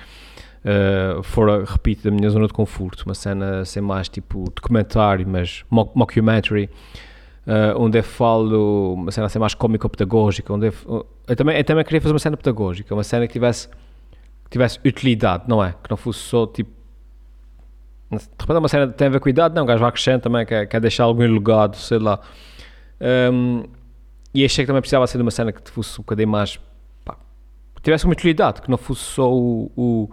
Uh, 0.64 1.22
fora, 1.22 1.64
repito, 1.64 2.04
da 2.04 2.10
minha 2.10 2.28
zona 2.28 2.46
de 2.46 2.52
conforto, 2.52 3.02
uma 3.06 3.14
cena 3.14 3.60
assim 3.60 3.80
mais 3.80 4.08
tipo 4.08 4.44
documentário, 4.50 5.26
mas 5.26 5.64
mockumentary, 5.70 6.68
uh, 7.46 7.80
onde 7.80 7.98
eu 7.98 8.02
falo 8.02 8.94
uma 8.94 9.10
cena 9.12 9.26
assim 9.26 9.38
mais 9.38 9.54
cómico-pedagógica, 9.54 10.52
onde 10.52 10.66
eu, 10.66 11.06
eu, 11.26 11.36
também, 11.36 11.56
eu 11.56 11.64
também 11.64 11.84
queria 11.84 12.00
fazer 12.00 12.12
uma 12.12 12.18
cena 12.18 12.36
pedagógica, 12.36 12.92
uma 12.92 13.04
cena 13.04 13.26
que 13.26 13.32
tivesse 13.32 13.68
que 14.48 14.52
tivesse 14.52 14.80
utilidade, 14.84 15.44
não 15.46 15.62
é? 15.62 15.74
Que 15.82 15.90
não 15.90 15.96
fosse 15.96 16.20
só 16.20 16.46
tipo. 16.46 16.70
De 18.10 18.16
repente 18.16 18.56
é 18.56 18.58
uma 18.58 18.68
cena 18.68 18.88
tem 18.88 19.06
a 19.06 19.10
ver 19.10 19.20
com 19.20 19.28
idade, 19.28 19.54
não, 19.54 19.64
o 19.64 19.66
gajo 19.66 19.80
vai 19.80 19.92
crescendo 19.92 20.22
também, 20.22 20.46
quer, 20.46 20.66
quer 20.66 20.80
deixar 20.80 21.04
algum 21.04 21.22
legado, 21.22 21.76
sei 21.76 21.98
lá. 21.98 22.18
Um, 23.00 23.64
e 24.32 24.44
achei 24.44 24.64
que 24.64 24.66
também 24.66 24.80
precisava 24.80 25.06
ser 25.06 25.18
de 25.18 25.22
uma 25.22 25.30
cena 25.30 25.52
que 25.52 25.70
fosse 25.70 26.00
um 26.00 26.02
bocadinho 26.02 26.28
mais. 26.28 26.58
Pá, 27.04 27.16
que 27.76 27.82
tivesse 27.82 28.06
uma 28.06 28.12
utilidade, 28.12 28.62
que 28.62 28.70
não 28.70 28.78
fosse 28.78 29.02
só 29.02 29.30
o, 29.30 29.70
o, 29.76 30.10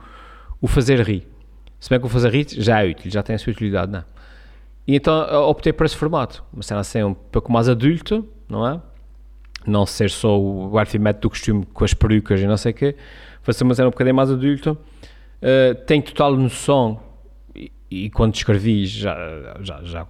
o, 0.66 0.68
fazer 0.68 1.02
rir. 1.02 1.28
Se 1.80 1.90
bem 1.90 2.00
que 2.00 2.06
o 2.06 2.10
fazer 2.10 2.30
rir 2.30 2.48
já 2.50 2.84
é 2.84 2.90
útil, 2.90 3.12
já 3.12 3.24
tem 3.24 3.36
a 3.36 3.40
sua 3.40 3.52
utilidade, 3.52 3.92
não 3.92 4.00
é? 4.00 4.06
E 4.88 4.96
então 4.96 5.50
optei 5.50 5.74
por 5.74 5.86
esse 5.86 5.96
formato, 5.96 6.44
uma 6.54 6.62
cena 6.62 6.82
assim 6.82 7.04
um 7.04 7.14
pouco 7.14 7.52
mais 7.52 7.68
adulta, 7.68 8.24
não 8.48 8.68
é? 8.68 8.80
Não 9.66 9.86
ser 9.86 10.12
só 10.12 10.40
o 10.40 10.78
arfimete 10.78 11.22
do 11.22 11.30
costume 11.30 11.66
com 11.74 11.84
as 11.84 11.94
perucas 11.94 12.40
e 12.40 12.46
não 12.46 12.56
sei 12.56 12.72
o 12.72 12.76
quê, 12.76 12.96
fazer 13.42 13.64
uma 13.64 13.74
cena 13.74 13.88
um 13.88 13.92
bocadinho 13.92 14.16
mais 14.16 14.30
adulta, 14.30 14.74
uh, 14.74 15.76
tenho 15.88 16.04
total 16.04 16.36
noção, 16.36 17.00
e, 17.56 17.72
e, 17.90 18.10
quando 18.12 18.36
escrevi 18.36 18.86
já, 18.86 19.16
já, 19.62 19.82
já, 19.84 20.08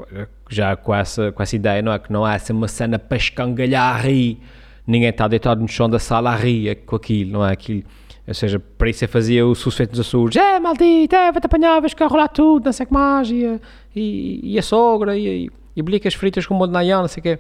já 0.50 0.76
com, 0.76 0.94
essa, 0.94 1.32
com 1.32 1.42
essa 1.42 1.56
ideia, 1.56 1.82
não 1.82 1.94
é? 1.94 2.00
Que 2.00 2.12
não 2.12 2.28
é 2.28 2.36
essa 2.36 2.52
uma 2.52 2.68
cena 2.68 3.00
para 3.00 3.16
escangalhar 3.16 3.96
a 3.96 4.00
rir, 4.00 4.40
ninguém 4.86 5.10
está 5.10 5.26
deitado 5.28 5.62
no 5.62 5.68
chão 5.70 5.90
da 5.90 6.00
sala 6.00 6.32
a 6.32 6.36
rir 6.36 6.76
com 6.86 6.98
aquilo, 6.98 7.32
não 7.32 7.46
é? 7.46 7.54
Aquilo, 7.54 7.84
ou 8.27 8.34
seja, 8.34 8.60
para 8.60 8.89
isso 8.89 9.03
eu 9.03 9.10
fazia 9.10 9.46
o 9.46 9.53
suspeito 9.53 9.91
dos 9.91 10.00
Açores, 10.00 10.36
é 10.36 10.60
maldito, 10.60 11.15
é, 11.15 11.32
vai-te 11.32 11.46
apanhar, 11.46 11.79
vais 11.79 11.94
rolar 11.94 12.27
tudo, 12.27 12.65
não 12.65 12.74
sei 12.74 12.84
o 12.84 12.88
que 12.88 12.94
mais, 12.94 13.29
e, 13.29 13.46
a, 13.46 13.60
e, 13.96 14.53
e 14.53 14.60
a 14.60 14.62
sogra, 14.62 15.15
e, 15.17 15.50
e, 15.75 15.82
blicas 15.82 16.13
fritas 16.15 16.46
com 16.46 16.55
o 16.55 16.58
molho 16.58 16.72
de 16.72 16.89
não 16.89 17.08
sei 17.08 17.22
o 17.22 17.24
quê. 17.24 17.39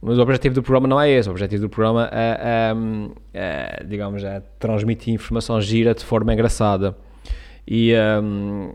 Mas 0.00 0.18
o 0.18 0.22
objetivo 0.22 0.54
do 0.56 0.62
programa 0.62 0.88
não 0.88 1.00
é 1.00 1.08
esse. 1.10 1.28
O 1.28 1.32
objetivo 1.32 1.62
do 1.62 1.68
programa 1.68 2.10
é, 2.10 2.74
é, 2.74 3.38
é 3.80 3.84
digamos, 3.84 4.24
é 4.24 4.42
transmitir 4.58 5.14
informação 5.14 5.60
gira 5.60 5.94
de 5.94 6.04
forma 6.04 6.32
engraçada. 6.32 6.96
E, 7.68 7.94
um, 8.20 8.74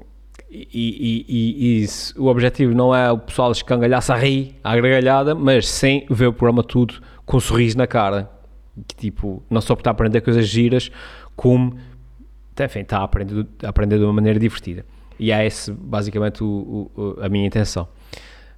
e, 0.49 1.25
e, 1.27 1.83
e, 1.83 1.87
o 2.17 2.27
objetivo 2.27 2.73
não 2.73 2.95
é 2.95 3.11
o 3.11 3.17
pessoal 3.17 3.51
escangalhar-se 3.51 4.09
a 4.09 4.15
rir, 4.15 4.55
à 4.63 4.73
gargalhada, 4.75 5.35
mas 5.35 5.67
sem 5.67 6.05
ver 6.09 6.27
o 6.27 6.33
programa 6.33 6.63
tudo 6.63 6.95
com 7.25 7.35
um 7.35 7.41
sorriso 7.41 7.77
na 7.77 7.87
cara. 7.87 8.36
Que, 8.87 8.95
tipo, 8.95 9.41
não 9.49 9.61
só 9.61 9.75
para 9.75 9.91
aprender 9.91 10.21
coisas 10.21 10.47
giras, 10.47 10.91
como 11.35 11.77
enfim, 12.65 12.79
está 12.79 12.99
a 12.99 13.03
aprender, 13.03 13.45
a 13.63 13.69
aprender 13.69 13.97
de 13.97 14.03
uma 14.03 14.13
maneira 14.13 14.39
divertida. 14.39 14.85
E 15.19 15.31
é 15.31 15.45
esse 15.45 15.71
basicamente 15.71 16.43
o, 16.43 16.91
o, 16.95 17.17
a 17.21 17.29
minha 17.29 17.45
intenção. 17.45 17.87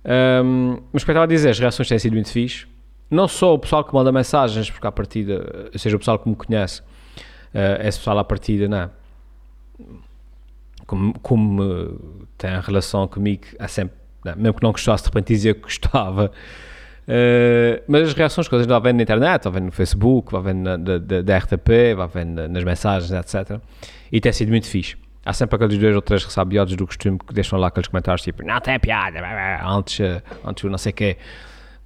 Um, 0.05 0.77
mas 0.93 1.03
como 1.03 1.11
eu 1.11 1.13
estava 1.13 1.23
a 1.23 1.27
dizer, 1.27 1.49
as 1.49 1.59
reações 1.59 1.88
têm 1.88 1.99
sido 1.99 2.13
muito 2.13 2.29
fixe. 2.29 2.67
Não 3.09 3.27
só 3.27 3.53
o 3.53 3.59
pessoal 3.59 3.83
que 3.83 3.93
manda 3.93 4.11
mensagens, 4.11 4.69
porque 4.69 4.85
à 4.85 4.91
partida, 4.91 5.69
ou 5.73 5.79
seja, 5.79 5.95
o 5.95 5.99
pessoal 5.99 6.19
que 6.19 6.29
me 6.29 6.35
conhece, 6.35 6.81
uh, 6.81 7.81
esse 7.85 7.97
pessoal 7.97 8.19
à 8.19 8.23
partida, 8.23 8.67
não 8.67 8.77
é? 8.77 8.89
Como, 10.85 11.19
como 11.19 11.63
uh, 11.63 12.27
tem 12.38 12.51
a 12.51 12.59
relação 12.59 13.07
comigo, 13.07 13.43
é 13.57 13.67
sempre, 13.67 13.95
não, 14.23 14.35
mesmo 14.35 14.53
que 14.55 14.63
não 14.63 14.71
gostasse, 14.71 15.03
de 15.03 15.09
repente 15.09 15.27
dizia 15.27 15.53
que 15.53 15.61
gostava. 15.61 16.31
Uh, 17.09 17.81
mas 17.87 18.03
as 18.03 18.13
reações, 18.13 18.47
coisas 18.47 18.67
vai 18.67 18.79
vendo 18.79 18.97
na 18.97 19.03
internet, 19.03 19.43
vai 19.45 19.53
vendo 19.53 19.65
no 19.65 19.71
Facebook, 19.71 20.31
vai 20.31 20.41
vendo 20.43 20.77
da, 20.77 21.37
RTP, 21.39 21.95
vai 21.97 22.07
vendo 22.07 22.47
nas 22.47 22.63
mensagens, 22.63 23.11
etc. 23.11 23.59
E 24.11 24.21
tem 24.21 24.31
sido 24.31 24.49
muito 24.49 24.67
fixe. 24.67 24.95
há 25.25 25.33
sempre 25.33 25.55
aqueles 25.55 25.79
dois 25.79 25.95
ou 25.95 26.03
três 26.03 26.23
ressabiados 26.23 26.75
do 26.75 26.85
costume 26.85 27.17
que 27.17 27.33
deixam 27.33 27.57
lá 27.57 27.69
aqueles 27.69 27.87
comentários 27.87 28.21
tipo, 28.21 28.45
não 28.45 28.61
tem 28.61 28.79
piada, 28.79 29.19
antes, 29.65 29.99
eh, 29.99 30.21
antes 30.45 30.63
não 30.69 30.77
sei 30.77 30.91
o 30.91 30.95
quê. 30.95 31.17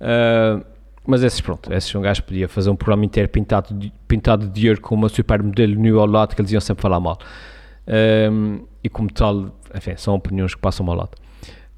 Uh, 0.02 0.66
mas 1.08 1.24
esses, 1.24 1.40
pronto, 1.40 1.72
esses 1.74 1.96
um 1.96 2.02
gajo 2.02 2.24
podia 2.24 2.50
fazer 2.50 2.70
um 2.70 2.76
programa 2.76 3.06
inteiro 3.06 3.30
pintado 3.30 3.74
de, 3.74 3.94
pintado 4.06 4.46
de 4.46 4.70
ouro 4.70 4.82
com 4.82 4.94
uma 4.94 5.08
supermodelo 5.08 5.76
new 5.76 6.02
ao 6.02 6.06
lado 6.06 6.36
que 6.36 6.42
eles 6.42 6.52
iam 6.52 6.60
sempre 6.60 6.82
falar 6.82 7.00
mal. 7.00 7.18
Um, 8.30 8.66
e 8.84 8.90
como 8.90 9.10
tal, 9.10 9.58
enfim, 9.74 9.96
são 9.96 10.16
opiniões 10.16 10.54
que 10.54 10.60
passam 10.60 10.86
ao 10.90 10.96
lado. 10.96 11.12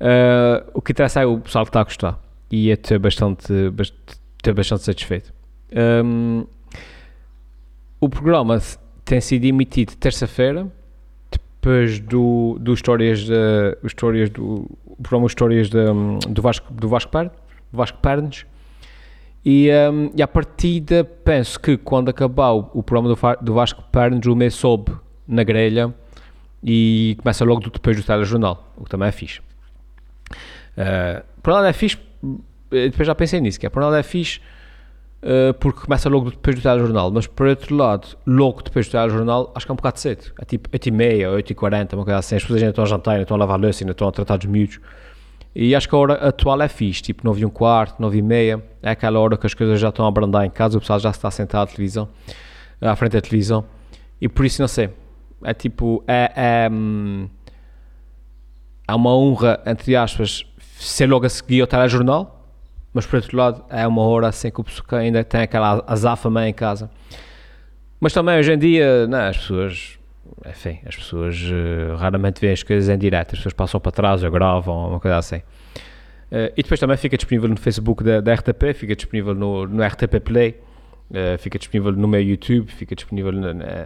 Uh, 0.01 0.67
o 0.73 0.81
que 0.81 0.93
interessa 0.93 1.21
é 1.21 1.25
o 1.27 1.39
pessoal 1.39 1.63
que 1.63 1.69
está 1.69 1.81
a 1.81 1.83
gostar 1.83 2.24
e 2.51 2.71
é 2.71 2.75
ter 2.75 2.99
bastante, 2.99 3.47
ter 4.41 4.53
bastante 4.53 4.83
satisfeito. 4.83 5.33
Um, 6.05 6.45
o 7.99 8.09
programa 8.09 8.61
tem 9.03 9.19
sido 9.21 9.45
emitido 9.45 9.95
terça-feira, 9.95 10.71
depois 11.31 11.99
do, 11.99 12.57
do 12.59 12.73
histórias, 12.73 13.19
de, 13.21 13.77
histórias 13.83 14.29
do, 14.29 14.69
programa 15.01 15.27
Histórias 15.27 15.69
de, 15.69 15.77
do 16.29 16.41
Vasco, 16.41 16.71
do 16.73 16.87
Vasco, 16.87 17.11
Par, 17.11 17.31
Vasco 17.71 17.97
Pernes. 17.99 18.45
E, 19.43 19.69
um, 19.91 20.09
e 20.15 20.21
a 20.21 20.27
partida, 20.27 21.03
penso 21.03 21.59
que 21.59 21.77
quando 21.77 22.09
acabar 22.09 22.51
o, 22.51 22.69
o 22.73 22.83
programa 22.83 23.15
do, 23.15 23.45
do 23.45 23.53
Vasco 23.53 23.83
Pernes, 23.91 24.25
o 24.25 24.35
mês 24.35 24.55
soube 24.55 24.91
na 25.27 25.43
grelha 25.43 25.93
e 26.63 27.15
começa 27.21 27.45
logo 27.45 27.69
depois 27.69 27.95
do 27.95 28.03
telejornal, 28.03 28.71
o 28.75 28.83
que 28.83 28.89
também 28.89 29.07
é 29.07 29.11
fixe. 29.11 29.39
Uh, 30.77 31.23
por 31.41 31.53
um 31.53 31.63
é 31.63 31.73
fixe, 31.73 31.97
depois 32.69 33.07
já 33.07 33.15
pensei 33.15 33.39
nisso, 33.39 33.59
que 33.59 33.65
é 33.65 33.69
por 33.69 33.81
um 33.81 33.85
lado 33.85 33.95
é 33.97 34.03
fixe 34.03 34.39
uh, 35.25 35.53
porque 35.55 35.81
começa 35.81 36.07
logo 36.09 36.29
depois 36.29 36.55
do 36.55 36.61
telejornal, 36.61 37.11
mas 37.11 37.27
por 37.27 37.47
outro 37.47 37.75
lado, 37.75 38.07
logo 38.25 38.61
depois 38.61 38.87
do 38.87 38.91
telejornal, 38.91 39.51
acho 39.55 39.65
que 39.65 39.71
é 39.71 39.73
um 39.73 39.75
bocado 39.75 39.99
cedo, 39.99 40.31
é 40.39 40.45
tipo 40.45 40.69
8h30, 40.69 41.43
8h40, 41.43 41.93
uma 41.93 42.03
coisa 42.05 42.19
assim, 42.19 42.35
as 42.35 42.43
pessoas 42.43 42.61
ainda 42.61 42.69
estão 42.71 42.83
a 42.83 42.87
jantar, 42.87 43.11
ainda 43.11 43.23
estão 43.23 43.35
a 43.35 43.39
lavar 43.39 43.59
louça, 43.59 43.83
ainda 43.83 43.91
estão 43.91 44.07
a 44.07 44.11
tratar 44.11 44.37
dos 44.37 44.45
miúdos. 44.47 44.79
E 45.57 45.73
acho 45.73 45.87
que 45.87 45.95
a 45.95 45.97
hora 45.97 46.13
atual 46.15 46.61
é 46.61 46.67
fixe, 46.67 47.01
tipo 47.01 47.23
9 47.23 47.41
e 47.41 47.45
um 47.45 47.49
quarto, 47.49 48.01
9 48.01 48.17
e 48.17 48.21
meia, 48.21 48.63
é 48.83 48.91
aquela 48.91 49.19
hora 49.19 49.37
que 49.37 49.45
as 49.45 49.53
coisas 49.53 49.79
já 49.79 49.87
estão 49.87 50.05
a 50.05 50.09
abrandar 50.09 50.45
em 50.45 50.49
casa, 50.49 50.77
o 50.77 50.81
pessoal 50.81 50.99
já 50.99 51.09
está 51.09 51.31
sentado 51.31 51.63
à 51.63 51.67
televisão, 51.67 52.09
à 52.81 52.95
frente 52.95 53.13
da 53.13 53.21
televisão, 53.21 53.63
e 54.19 54.27
por 54.27 54.45
isso 54.45 54.61
não 54.61 54.67
sei, 54.67 54.89
é 55.43 55.53
tipo, 55.53 56.03
é, 56.07 56.31
é, 56.35 56.69
hum, 56.69 57.29
é 58.85 58.93
uma 58.93 59.15
honra, 59.15 59.61
entre 59.65 59.95
aspas, 59.95 60.45
ser 60.77 61.07
logo 61.07 61.25
a 61.25 61.29
seguir 61.29 61.61
ao 61.61 61.67
telejornal, 61.67 62.45
mas 62.93 63.05
por 63.05 63.17
outro 63.17 63.37
lado 63.37 63.65
é 63.69 63.85
uma 63.87 64.01
hora 64.03 64.27
assim 64.27 64.51
que 64.51 64.61
o 64.61 64.63
pessoal 64.63 65.01
ainda 65.01 65.23
tem 65.23 65.41
aquela 65.41 65.83
azáfama 65.87 66.47
em 66.47 66.53
casa. 66.53 66.89
Mas 67.99 68.13
também 68.13 68.37
hoje 68.37 68.53
em 68.53 68.57
dia, 68.57 69.07
não, 69.07 69.19
as 69.19 69.37
pessoas, 69.37 69.97
enfim, 70.47 70.79
as 70.85 70.95
pessoas 70.95 71.41
uh, 71.41 71.95
raramente 71.95 72.41
veem 72.41 72.53
as 72.53 72.61
coisas 72.61 72.89
em 72.89 72.97
direto, 72.97 73.33
as 73.33 73.39
pessoas 73.39 73.53
passam 73.53 73.79
para 73.79 73.91
trás 73.91 74.23
ou 74.23 74.31
gravam, 74.31 74.89
uma 74.89 74.99
coisa 74.99 75.17
assim. 75.17 75.37
Uh, 75.37 76.51
e 76.55 76.63
depois 76.63 76.79
também 76.79 76.97
fica 76.97 77.17
disponível 77.17 77.49
no 77.49 77.57
Facebook 77.57 78.03
da, 78.03 78.21
da 78.21 78.33
RTP, 78.33 78.73
fica 78.73 78.95
disponível 78.95 79.33
no, 79.33 79.65
no 79.65 79.83
RTP 79.83 80.19
Play, 80.23 80.61
uh, 81.09 81.37
fica 81.37 81.57
disponível 81.57 81.91
no 81.93 82.07
meu 82.07 82.21
YouTube, 82.21 82.69
fica 82.69 82.95
disponível 82.95 83.33
em 83.33 83.85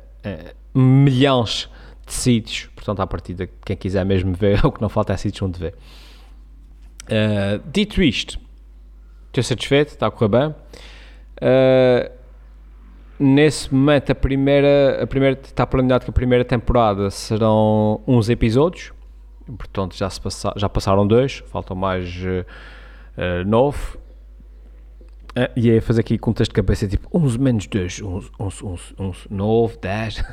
milhões 0.74 1.70
de 2.06 2.14
sítios, 2.14 2.70
portanto, 2.76 3.02
à 3.02 3.08
partida, 3.08 3.48
quem 3.64 3.78
quiser 3.78 4.04
mesmo 4.04 4.34
ver, 4.34 4.64
o 4.66 4.72
que 4.72 4.82
não 4.82 4.90
falta 4.90 5.14
é 5.14 5.18
sítios 5.18 5.42
onde 5.42 5.60
ver. 5.60 5.76
Uh, 7.10 7.60
dito 7.72 8.04
isto, 8.04 8.40
estou 9.28 9.44
satisfeito, 9.44 9.90
está 9.90 10.08
a 10.08 10.12
correr 10.12 10.30
bem. 10.30 10.56
Uh, 11.42 12.12
nesse 13.20 13.74
momento, 13.74 14.12
a 14.12 14.16
primeira, 14.16 15.04
a 15.04 15.08
primeira, 15.08 15.40
está 15.42 15.66
planeado 15.66 16.06
que 16.06 16.12
a 16.12 16.14
primeira 16.14 16.46
temporada 16.46 17.10
serão 17.10 18.02
uns 18.06 18.30
episódios, 18.30 18.94
portanto, 19.58 19.98
já, 19.98 20.10
se 20.10 20.22
passa, 20.22 20.54
já 20.56 20.70
passaram 20.70 21.08
dois, 21.08 21.44
faltam 21.48 21.76
mais 21.76 22.16
uh, 22.16 22.46
nove. 23.46 23.98
Uh, 25.30 25.50
e 25.56 25.72
aí 25.72 25.82
fazer 25.82 26.02
aqui 26.02 26.18
com 26.18 26.32
texto 26.34 26.52
de 26.52 26.56
cabeça 26.56 26.88
tipo 26.88 27.08
11 27.16 27.40
menos 27.40 27.68
2, 27.68 28.02
11, 28.02 28.32
11, 28.40 28.66
11, 28.66 28.96
11 29.00 29.20
9, 29.30 29.78
10. 29.80 30.20
uh, 30.20 30.24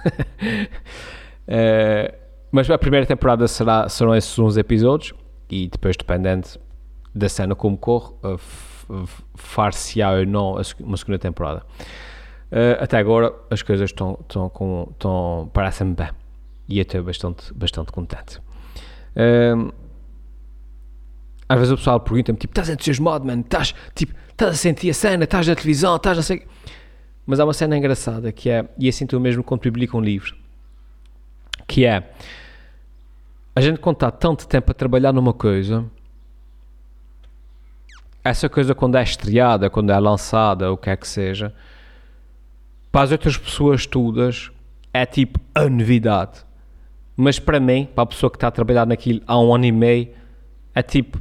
mas 2.50 2.70
a 2.70 2.78
primeira 2.78 3.06
temporada 3.06 3.48
será, 3.48 3.88
serão 3.88 4.14
esses 4.14 4.38
11 4.38 4.60
episódios 4.60 5.14
e 5.50 5.68
depois, 5.68 5.96
dependendo 5.96 6.48
da 7.16 7.28
cena 7.28 7.54
como 7.54 7.76
corre, 7.78 8.12
uh, 8.22 9.06
far-se-á 9.34 10.12
ou 10.12 10.26
não 10.26 10.60
uma 10.80 10.96
segunda 10.96 11.18
temporada. 11.18 11.64
Uh, 12.52 12.80
até 12.80 12.98
agora 12.98 13.34
as 13.50 13.62
coisas 13.62 13.90
estão, 13.90 14.18
estão, 14.20 14.48
com, 14.48 14.88
estão 14.92 15.50
parecem-me 15.52 15.94
bem 15.94 16.10
e 16.68 16.78
estou 16.78 17.02
bastante, 17.02 17.52
bastante 17.54 17.90
contente. 17.90 18.38
Uh, 19.16 19.72
às 21.48 21.58
vezes 21.58 21.72
o 21.72 21.76
pessoal 21.76 22.00
pergunta-me 22.00 22.38
tipo, 22.38 22.52
estás 22.52 22.68
entusiasmado, 22.68 23.24
mano? 23.24 23.42
Estás, 23.42 23.74
tipo, 23.94 24.14
estás 24.28 24.52
a 24.52 24.56
sentir 24.56 24.90
a 24.90 24.94
cena, 24.94 25.24
estás 25.24 25.46
na 25.46 25.54
televisão, 25.54 25.96
estás 25.96 26.18
a 26.18 26.22
sei... 26.22 26.46
Mas 27.24 27.40
há 27.40 27.44
uma 27.44 27.52
cena 27.52 27.76
engraçada 27.76 28.30
que 28.30 28.50
é, 28.50 28.68
e 28.78 28.88
assim 28.88 29.06
tu 29.06 29.18
mesmo 29.18 29.42
quando 29.42 29.60
publica 29.60 29.96
um 29.96 30.00
livro, 30.00 30.36
que 31.66 31.84
é, 31.84 32.08
a 33.54 33.60
gente 33.60 33.80
está 33.80 34.10
tanto 34.12 34.46
tempo 34.46 34.70
a 34.70 34.74
trabalhar 34.74 35.12
numa 35.12 35.32
coisa, 35.32 35.84
essa 38.28 38.48
coisa 38.48 38.74
quando 38.74 38.96
é 38.96 39.02
estreada, 39.02 39.70
quando 39.70 39.90
é 39.90 39.98
lançada, 39.98 40.72
o 40.72 40.76
que 40.76 40.90
é 40.90 40.96
que 40.96 41.06
seja, 41.06 41.54
para 42.90 43.02
as 43.02 43.12
outras 43.12 43.36
pessoas 43.36 43.86
todas 43.86 44.50
é 44.92 45.06
tipo 45.06 45.38
a 45.54 45.68
novidade. 45.68 46.44
Mas 47.16 47.38
para 47.38 47.60
mim, 47.60 47.88
para 47.94 48.02
a 48.02 48.06
pessoa 48.06 48.30
que 48.30 48.36
está 48.36 48.48
a 48.48 48.50
trabalhar 48.50 48.86
naquilo 48.86 49.20
há 49.26 49.38
um 49.38 49.54
ano 49.54 49.64
e 49.64 49.72
meio, 49.72 50.08
é 50.74 50.82
tipo, 50.82 51.20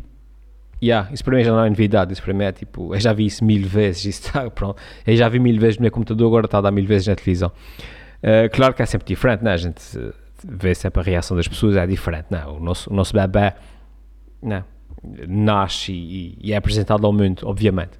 yeah, 0.81 1.09
isso 1.13 1.24
para 1.24 1.38
mim 1.38 1.43
já 1.43 1.51
não 1.51 1.63
é 1.63 1.69
novidade, 1.69 2.12
isso 2.12 2.24
para 2.24 2.33
mim 2.33 2.43
é 2.43 2.51
tipo, 2.51 2.93
eu 2.93 3.00
já 3.00 3.13
vi 3.13 3.25
isso 3.27 3.45
mil 3.45 3.67
vezes, 3.67 4.05
isso 4.05 4.27
está, 4.27 4.50
pronto, 4.51 4.81
eu 5.05 5.15
já 5.15 5.29
vi 5.29 5.39
mil 5.39 5.59
vezes 5.59 5.77
no 5.77 5.83
meu 5.83 5.91
computador, 5.91 6.27
agora 6.27 6.45
está 6.45 6.57
a 6.57 6.62
dar 6.62 6.71
mil 6.71 6.85
vezes 6.85 7.07
na 7.07 7.15
televisão. 7.15 7.51
Uh, 8.24 8.50
claro 8.51 8.74
que 8.74 8.81
é 8.81 8.85
sempre 8.85 9.07
diferente, 9.07 9.43
né? 9.43 9.53
a 9.53 9.57
gente 9.57 9.81
vê 10.43 10.74
sempre 10.74 11.01
a 11.01 11.03
reação 11.03 11.38
das 11.38 11.47
pessoas, 11.47 11.75
é 11.75 11.85
diferente, 11.85 12.27
não, 12.31 12.39
né? 12.39 12.45
o 12.45 12.59
nosso, 12.59 12.89
o 12.89 12.93
nosso 12.93 13.13
bebê, 13.13 13.53
não, 14.41 14.50
né? 14.57 14.63
Nasce 15.27 15.91
e, 15.91 16.38
e, 16.41 16.53
é 16.53 16.57
apresentado 16.57 17.05
ao 17.05 17.13
mundo, 17.13 17.41
obviamente. 17.43 18.00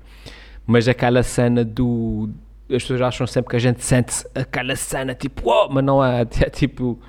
Mas 0.66 0.88
aquela 0.88 1.24
cena 1.24 1.64
do. 1.64 2.30
As 2.70 2.82
pessoas 2.82 3.02
acham 3.02 3.28
sempre 3.28 3.52
que 3.52 3.56
a 3.56 3.60
gente 3.60 3.84
sente 3.84 4.26
aquela 4.34 4.76
cena 4.76 5.14
tipo, 5.14 5.50
oh, 5.50 5.70
mas 5.70 5.84
não 5.84 6.04
é, 6.04 6.22
é 6.42 6.50
tipo. 6.50 7.00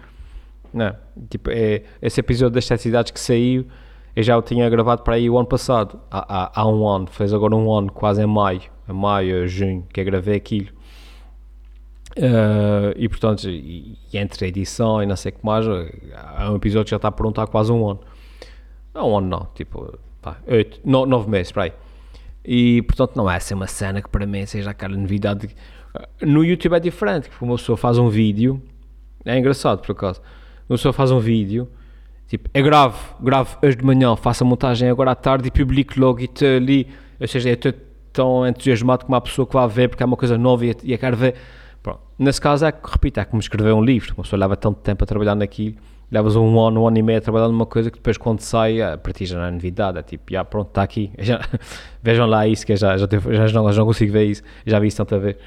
Não, 0.72 0.94
tipo, 1.30 1.50
é, 1.50 1.82
esse 2.02 2.20
episódio 2.20 2.54
das 2.54 2.66
sete 2.66 2.82
cidades 2.82 3.10
que 3.10 3.20
saiu, 3.20 3.66
eu 4.14 4.22
já 4.22 4.36
o 4.36 4.42
tinha 4.42 4.68
gravado 4.68 5.02
para 5.02 5.14
aí 5.14 5.30
o 5.30 5.38
ano 5.38 5.48
passado, 5.48 5.98
há, 6.10 6.44
há, 6.44 6.60
há 6.60 6.68
um 6.68 6.86
ano, 6.86 7.06
fez 7.06 7.32
agora 7.32 7.56
um 7.56 7.72
ano, 7.72 7.90
quase 7.90 8.22
em 8.22 8.26
maio, 8.26 8.62
em 8.86 8.92
maio, 8.92 9.48
junho, 9.48 9.86
que 9.90 10.00
eu 10.00 10.04
gravei 10.04 10.36
aquilo. 10.36 10.68
Uh, 12.18 12.96
e 12.96 13.08
portanto, 13.08 13.48
e, 13.48 13.98
e 14.12 14.18
entre 14.18 14.46
a 14.46 14.48
edição 14.48 15.02
e 15.02 15.06
não 15.06 15.16
sei 15.16 15.32
o 15.32 15.34
que 15.34 15.44
mais, 15.44 15.66
há 16.14 16.50
um 16.50 16.56
episódio 16.56 16.84
que 16.86 16.90
já 16.90 16.96
está 16.96 17.10
pronto 17.10 17.40
há 17.40 17.46
quase 17.46 17.70
um 17.70 17.88
ano. 17.88 18.00
Não, 18.96 19.10
um 19.10 19.18
ano 19.18 19.28
não, 19.28 19.48
tipo, 19.54 19.98
pá, 20.22 20.38
oito, 20.46 20.80
no, 20.82 21.04
nove 21.04 21.28
meses, 21.30 21.52
para 21.52 21.64
aí. 21.64 21.72
E, 22.42 22.80
portanto, 22.82 23.14
não 23.14 23.30
é 23.30 23.36
essa 23.36 23.54
uma 23.54 23.66
cena 23.66 24.00
que 24.00 24.08
para 24.08 24.24
mim 24.24 24.46
seja 24.46 24.70
aquela 24.70 24.96
novidade. 24.96 25.54
No 26.22 26.42
YouTube 26.42 26.74
é 26.74 26.80
diferente, 26.80 27.28
porque 27.28 27.44
uma 27.44 27.56
pessoa 27.56 27.76
faz 27.76 27.98
um 27.98 28.08
vídeo, 28.08 28.62
é 29.24 29.38
engraçado 29.38 29.82
por 29.82 29.92
acaso, 29.92 30.22
uma 30.66 30.76
pessoa 30.78 30.94
faz 30.94 31.10
um 31.10 31.18
vídeo, 31.18 31.68
tipo, 32.26 32.48
é 32.54 32.62
grave, 32.62 32.98
grave 33.20 33.56
hoje 33.62 33.76
de 33.76 33.84
manhã, 33.84 34.16
faço 34.16 34.44
a 34.44 34.46
montagem 34.46 34.88
agora 34.88 35.10
à 35.10 35.14
tarde 35.14 35.48
e 35.48 35.50
publico 35.50 36.00
logo 36.00 36.20
e 36.20 36.24
estou 36.24 36.48
ali, 36.48 36.88
ou 37.20 37.28
seja, 37.28 37.50
eu 37.50 37.54
estou 37.54 37.74
tão 38.14 38.46
entusiasmado 38.46 39.04
como 39.04 39.14
a 39.14 39.20
pessoa 39.20 39.46
que 39.46 39.52
vai 39.52 39.68
ver 39.68 39.88
porque 39.90 40.02
é 40.02 40.06
uma 40.06 40.16
coisa 40.16 40.38
nova 40.38 40.64
e, 40.64 40.74
e 40.84 40.92
eu 40.92 40.98
quero 40.98 41.16
ver. 41.18 41.34
Pronto. 41.82 42.00
Nesse 42.18 42.40
caso 42.40 42.64
é, 42.64 42.72
repito, 42.82 43.20
é 43.20 43.24
como 43.26 43.40
escrever 43.40 43.74
um 43.74 43.84
livro, 43.84 44.14
uma 44.16 44.24
pessoa 44.24 44.40
leva 44.40 44.56
tanto 44.56 44.80
tempo 44.80 45.04
a 45.04 45.06
trabalhar 45.06 45.34
naquilo 45.34 45.76
levas 46.10 46.36
um 46.36 46.60
ano, 46.60 46.82
um 46.82 46.88
ano 46.88 46.98
e 46.98 47.02
meio 47.02 47.18
a 47.18 47.20
trabalhar 47.20 47.48
numa 47.48 47.66
coisa 47.66 47.90
que 47.90 47.98
depois 47.98 48.16
quando 48.16 48.40
sai, 48.40 48.80
a 48.80 48.96
partir 48.96 49.26
já 49.26 49.38
não 49.38 49.44
é 49.44 49.50
novidade, 49.50 49.98
é 49.98 50.02
tipo, 50.02 50.32
já 50.32 50.44
pronto, 50.44 50.68
está 50.68 50.82
aqui, 50.82 51.12
já, 51.18 51.40
vejam 52.02 52.26
lá 52.26 52.46
isso, 52.46 52.64
que 52.64 52.76
já, 52.76 52.96
já, 52.96 53.06
já, 53.06 53.52
não, 53.52 53.72
já 53.72 53.78
não 53.78 53.86
consigo 53.86 54.12
ver 54.12 54.24
isso, 54.24 54.42
já 54.64 54.78
vi 54.78 54.88
isso 54.88 54.96
tanto 54.96 55.14
a 55.14 55.18
ver. 55.18 55.38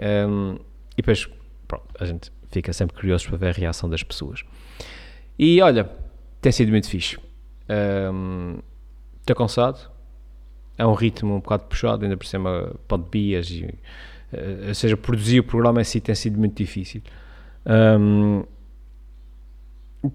Um, 0.00 0.56
e 0.92 0.96
depois, 0.96 1.28
pronto, 1.66 1.86
a 1.98 2.04
gente 2.04 2.30
fica 2.50 2.72
sempre 2.72 2.96
curioso 2.96 3.28
para 3.28 3.36
ver 3.36 3.48
a 3.48 3.52
reação 3.52 3.88
das 3.90 4.02
pessoas. 4.02 4.44
E 5.38 5.60
olha, 5.60 5.90
tem 6.40 6.52
sido 6.52 6.70
muito 6.70 6.88
fixe. 6.88 7.18
Um, 8.12 8.58
cansado, 9.36 9.90
é 10.78 10.86
um 10.86 10.94
ritmo 10.94 11.34
um 11.34 11.40
bocado 11.40 11.64
puxado, 11.64 12.04
ainda 12.04 12.16
por 12.16 12.26
cima 12.26 12.74
pandemias, 12.86 13.50
e, 13.50 13.64
uh, 13.64 14.68
ou 14.68 14.74
seja, 14.74 14.96
produzir 14.96 15.40
o 15.40 15.44
programa 15.44 15.80
em 15.80 15.84
si 15.84 16.00
tem 16.00 16.14
sido 16.14 16.38
muito 16.38 16.56
difícil. 16.56 17.02
Um, 17.66 18.44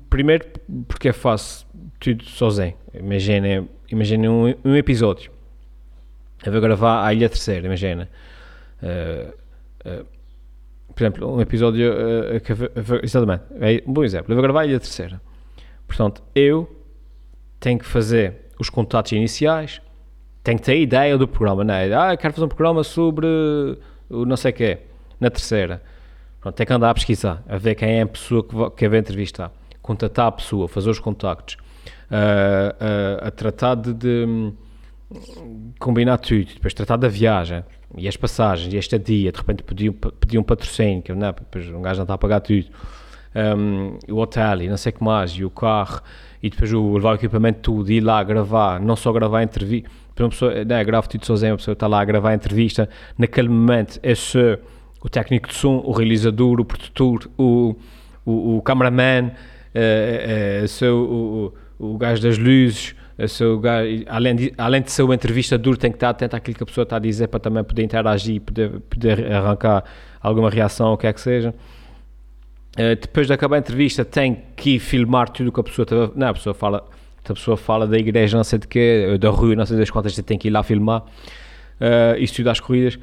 Primeiro 0.10 0.46
porque 0.88 1.10
é 1.10 1.14
fácil 1.14 1.68
tudo 2.00 2.24
sozinho. 2.24 2.76
Imagina, 2.94 3.68
imagina 3.90 4.32
um, 4.32 4.54
um 4.64 4.76
episódio. 4.76 5.32
Eu 6.46 6.52
vou 6.52 6.62
gravar 6.62 7.06
a 7.06 7.14
Ilha 7.14 7.30
Terceira, 7.30 7.66
imagina. 7.66 8.10
Uh, 8.82 9.34
uh, 9.86 10.06
por 10.94 11.04
exemplo, 11.04 11.36
um 11.36 11.42
episódio. 11.42 11.92
Uh, 11.92 12.40
que, 12.40 12.54
exatamente, 13.04 13.44
é 13.60 13.84
um 13.88 13.94
bom 13.94 14.04
exemplo. 14.04 14.32
Eu 14.32 14.36
vou 14.36 14.44
gravar 14.44 14.64
a 14.64 14.68
terceira. 14.68 15.22
Portanto, 15.88 16.24
eu 16.34 16.70
tenho 17.60 17.80
que 17.80 17.86
fazer 17.86 18.44
os 18.60 18.70
contatos 18.70 19.12
iniciais, 19.12 19.82
tenho 20.44 20.58
que 20.58 20.66
ter 20.66 20.74
a 20.74 20.76
ideia 20.76 21.18
do 21.18 21.28
programa, 21.28 21.64
não 21.64 21.74
é? 21.74 21.94
Ah, 21.94 22.18
quero 22.18 22.34
fazer 22.34 22.46
um 22.46 22.50
programa 22.50 22.84
sobre 22.84 23.28
o 24.10 24.26
não 24.26 24.36
sei 24.36 24.52
o 24.52 24.54
quê, 24.54 24.80
na 25.20 25.30
terceira. 25.30 25.82
Pronto, 26.42 26.66
que 26.66 26.74
andar 26.74 26.90
a 26.90 26.94
pesquisar, 26.94 27.42
a 27.48 27.58
ver 27.58 27.76
quem 27.76 28.00
é 28.00 28.02
a 28.02 28.08
pessoa 28.08 28.44
que, 28.44 28.54
vai, 28.54 28.70
que 28.70 28.90
vai 28.90 29.00
entrevistar, 29.00 29.52
contatar 29.84 30.28
a 30.28 30.32
pessoa, 30.32 30.68
fazer 30.68 30.90
os 30.90 30.98
contactos, 30.98 31.58
uh, 32.10 33.24
uh, 33.24 33.28
a 33.28 33.30
tratar 33.30 33.76
de, 33.76 33.94
de, 33.94 34.54
combinar 35.78 36.18
tudo, 36.18 36.48
depois 36.54 36.74
tratar 36.74 36.98
da 36.98 37.08
viagem 37.08 37.64
e 37.96 38.08
as 38.08 38.18
passagens 38.18 38.74
e 38.74 38.78
esta 38.78 38.98
dia, 38.98 39.32
de 39.32 39.38
repente 39.38 39.62
pedir 39.62 40.40
um 40.40 40.44
patrocínio, 40.44 41.04
que 41.04 41.14
não, 41.14 41.32
depois 41.32 41.70
um 41.70 41.82
gajo 41.82 41.98
não 41.98 42.04
está 42.06 42.16
a 42.16 42.18
pagar 42.18 42.40
tudo, 42.40 42.66
um, 43.36 44.00
o 44.10 44.18
hotel 44.18 44.64
e 44.64 44.70
não 44.70 44.78
sei 44.78 44.92
o 44.92 44.96
que 44.96 45.04
mais, 45.04 45.32
e 45.32 45.44
o 45.44 45.50
carro, 45.50 46.02
e 46.42 46.50
depois 46.50 46.74
o, 46.74 46.94
levar 46.96 47.12
o 47.12 47.16
equipamento 47.16 47.60
tudo, 47.60 47.92
ir 47.92 48.02
lá 48.02 48.24
gravar, 48.24 48.80
não 48.80 48.96
só 48.96 49.12
gravar 49.12 49.40
a 49.40 49.44
entrevista, 49.44 49.90
uma 50.18 50.30
pessoa, 50.30 50.64
né, 50.64 50.84
gravo 50.84 51.10
tudo 51.10 51.26
sozinho, 51.26 51.54
a 51.54 51.58
pessoa 51.58 51.74
está 51.74 51.88
lá 51.88 52.02
a 52.02 52.06
gravar 52.06 52.30
a 52.30 52.36
entrevista, 52.36 52.90
naquele 53.18 53.50
momento 53.50 54.00
é 54.02 54.16
só 54.16 54.58
o 55.02 55.10
técnico 55.10 55.50
de 55.50 55.56
som, 55.56 55.82
o 55.86 55.92
realizador, 55.92 56.62
o 56.62 56.66
produtor, 56.66 57.30
o, 57.38 57.76
o, 58.26 58.58
o 58.58 58.62
cameraman, 58.62 59.32
uh, 59.76 60.86
uh, 60.86 60.96
o, 60.96 61.54
o, 61.80 61.94
o 61.94 61.98
gajo 61.98 62.22
das 62.22 62.38
luzes, 62.38 62.96
seu 63.28 63.60
gajo, 63.60 64.04
além, 64.08 64.36
de, 64.36 64.54
além 64.58 64.82
de 64.82 64.92
ser 64.92 65.04
uma 65.04 65.16
entrevista 65.16 65.58
dura, 65.58 65.78
tem 65.78 65.92
que 65.92 65.98
estar 65.98 66.10
atento 66.10 66.36
àquilo 66.36 66.58
que 66.58 66.64
a 66.64 66.66
pessoa 66.66 66.84
está 66.84 66.96
a 66.96 67.00
dizer 67.00 67.28
para 67.28 67.40
também 67.40 67.64
poder 67.64 67.84
interagir, 67.84 68.42
poder, 68.42 68.80
poder 68.82 69.32
arrancar 69.32 69.84
alguma 70.22 70.50
reação, 70.50 70.94
o 70.94 70.98
que 70.98 71.08
é 71.08 71.14
que 71.14 71.22
seja. 71.22 71.54
Uh, 72.74 72.96
depois 73.00 73.28
de 73.28 73.34
acabar 73.34 73.58
a 73.58 73.60
entrevista, 73.60 74.04
tem 74.04 74.44
que 74.56 74.80
filmar 74.80 75.30
tudo 75.30 75.50
o 75.50 75.52
que 75.52 75.60
a 75.60 75.64
pessoa 75.64 75.84
está. 75.84 76.12
Não, 76.16 76.28
a 76.28 76.34
pessoa 76.34 76.54
fala, 76.54 76.84
a 77.24 77.34
pessoa 77.34 77.56
fala 77.56 77.86
da 77.86 77.98
igreja, 77.98 78.36
não 78.36 78.44
sei 78.44 78.58
de 78.58 78.68
quê, 78.68 79.18
da 79.20 79.30
rua, 79.30 79.56
não 79.56 79.66
sei 79.66 79.78
das 79.78 79.92
quantas, 79.92 80.16
tem 80.16 80.38
que 80.38 80.48
ir 80.48 80.52
lá 80.52 80.64
filmar. 80.64 81.04
Uh, 81.80 82.34
tudo 82.36 82.50
às 82.50 82.60
corridas, 82.60 82.98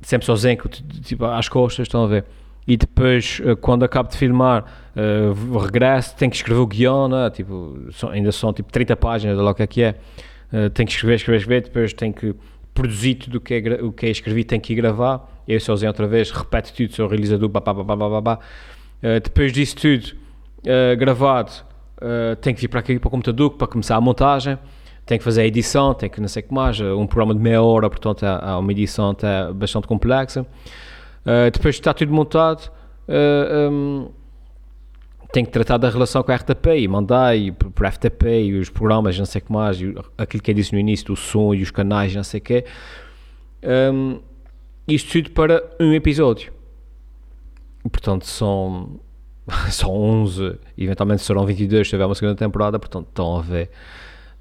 sempre 0.00 0.24
sozinho, 0.24 0.56
tipo, 1.02 1.24
às 1.24 1.48
costas, 1.48 1.84
estão 1.84 2.04
a 2.04 2.06
ver. 2.06 2.24
E 2.68 2.76
depois, 2.76 3.40
uh, 3.40 3.56
quando 3.56 3.82
acabo 3.82 4.10
de 4.10 4.18
filmar, 4.18 4.62
uh, 4.94 5.56
regresso, 5.56 6.14
tenho 6.14 6.30
que 6.30 6.36
escrever 6.36 6.60
o 6.60 6.66
guião, 6.66 7.08
né? 7.08 7.30
tipo, 7.30 7.78
são, 7.92 8.10
ainda 8.10 8.30
são 8.30 8.52
tipo 8.52 8.70
30 8.70 8.94
páginas, 8.94 9.38
de 9.38 9.42
lá 9.42 9.54
que 9.54 9.80
é 9.80 9.88
é. 9.88 9.94
Uh, 10.52 10.68
tenho 10.68 10.86
que 10.86 10.92
escrever, 10.92 11.14
escrever, 11.14 11.38
escrever, 11.38 11.62
depois 11.62 11.94
tenho 11.94 12.12
que 12.12 12.34
produzir 12.74 13.14
tudo 13.14 13.36
o 13.36 13.40
que 13.40 13.54
é, 13.54 13.82
o 13.82 13.90
que 13.90 14.04
é 14.04 14.10
escrevi, 14.10 14.44
tenho 14.44 14.60
que 14.60 14.74
ir 14.74 14.76
gravar. 14.76 15.26
Eu 15.48 15.58
sozinho 15.58 15.88
outra 15.88 16.06
vez, 16.06 16.30
repete 16.30 16.74
tudo, 16.74 16.94
sou 16.94 17.08
realizador, 17.08 17.48
babá, 17.48 17.72
babá, 17.72 17.96
babá, 17.96 18.20
babá. 18.20 18.38
Uh, 19.02 19.18
depois 19.18 19.50
disso 19.50 19.74
tudo 19.74 20.04
uh, 20.64 20.94
gravado, 20.98 21.50
tenho 22.42 22.54
que 22.54 22.60
vir 22.60 22.68
para 22.68 22.80
aqui 22.80 22.98
para 22.98 23.08
o 23.08 23.10
computador 23.10 23.50
para 23.50 23.66
começar 23.66 23.96
a 23.96 24.00
montagem, 24.00 24.58
tenho 25.06 25.18
que 25.18 25.24
fazer 25.24 25.40
a 25.40 25.46
edição, 25.46 25.94
tenho 25.94 26.12
que 26.12 26.20
não 26.20 26.28
sei 26.28 26.42
o 26.42 26.46
que 26.46 26.54
mais, 26.54 26.78
um 26.80 27.06
programa 27.06 27.34
de 27.34 27.40
meia 27.40 27.62
hora, 27.62 27.88
portanto 27.88 28.24
há 28.24 28.58
uma 28.58 28.70
edição 28.70 29.10
até 29.10 29.50
bastante 29.54 29.86
complexa. 29.86 30.46
Depois 31.52 31.74
está 31.74 31.92
tudo 31.92 32.12
montado, 32.12 32.70
um, 33.70 34.08
tenho 35.32 35.46
que 35.46 35.52
tratar 35.52 35.76
da 35.76 35.90
relação 35.90 36.22
com 36.22 36.32
a 36.32 36.36
RTP 36.36 36.66
e 36.78 36.88
mandar 36.88 37.36
e 37.36 37.52
por 37.52 37.86
FTP 37.86 38.44
e 38.44 38.58
os 38.58 38.70
programas, 38.70 39.18
não 39.18 39.26
sei 39.26 39.40
o 39.40 39.44
que 39.44 39.52
mais, 39.52 39.80
e 39.80 39.94
aquilo 40.16 40.42
que 40.42 40.50
eu 40.50 40.54
disse 40.54 40.72
no 40.72 40.78
início, 40.78 41.06
do 41.06 41.16
som 41.16 41.52
e 41.54 41.62
os 41.62 41.70
canais, 41.70 42.14
não 42.14 42.24
sei 42.24 42.40
o 42.40 42.42
que. 42.42 42.64
Um, 43.92 44.20
isto 44.86 45.12
tudo 45.12 45.30
para 45.32 45.62
um 45.78 45.92
episódio 45.92 46.52
portanto 47.88 48.26
são, 48.26 49.00
são 49.70 49.90
11, 49.90 50.58
eventualmente 50.76 51.22
serão 51.22 51.46
22 51.46 51.86
se 51.86 51.90
tiver 51.90 52.04
uma 52.04 52.14
segunda 52.14 52.36
temporada, 52.36 52.78
portanto 52.78 53.08
estão 53.08 53.36
a 53.36 53.42
ver, 53.42 53.70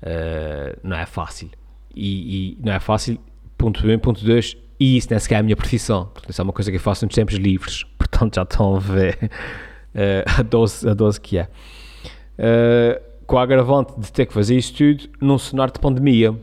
uh, 0.03 0.79
não 0.83 0.97
é 0.97 1.05
fácil. 1.05 1.49
E, 1.95 2.57
e, 2.57 2.57
não 2.63 2.73
é 2.73 2.79
fácil, 2.79 3.19
ponto 3.57 3.85
1, 3.85 3.99
ponto 3.99 4.23
2, 4.23 4.57
e 4.79 4.97
isso 4.97 5.07
nem 5.09 5.19
sequer 5.19 5.35
é 5.35 5.39
a 5.39 5.43
minha 5.43 5.55
profissão, 5.55 6.05
portanto, 6.05 6.29
isso 6.29 6.41
é 6.41 6.43
uma 6.43 6.53
coisa 6.53 6.71
que 6.71 6.77
eu 6.77 6.81
faço 6.81 7.05
nos 7.05 7.15
tempos 7.15 7.35
livres, 7.35 7.83
portanto 7.97 8.35
já 8.35 8.43
estão 8.43 8.75
a 8.75 8.79
ver 8.79 9.17
uh, 9.23 10.39
a, 10.39 10.41
dose, 10.43 10.87
a 10.87 10.93
dose 10.93 11.19
que 11.19 11.37
é. 11.37 11.49
Uh, 12.37 13.01
com 13.25 13.37
a 13.37 13.43
agravante 13.43 13.99
de 13.99 14.11
ter 14.11 14.25
que 14.25 14.33
fazer 14.33 14.55
isso 14.55 14.73
tudo 14.73 15.09
num 15.19 15.37
cenário 15.37 15.73
de 15.73 15.79
pandemia, 15.79 16.35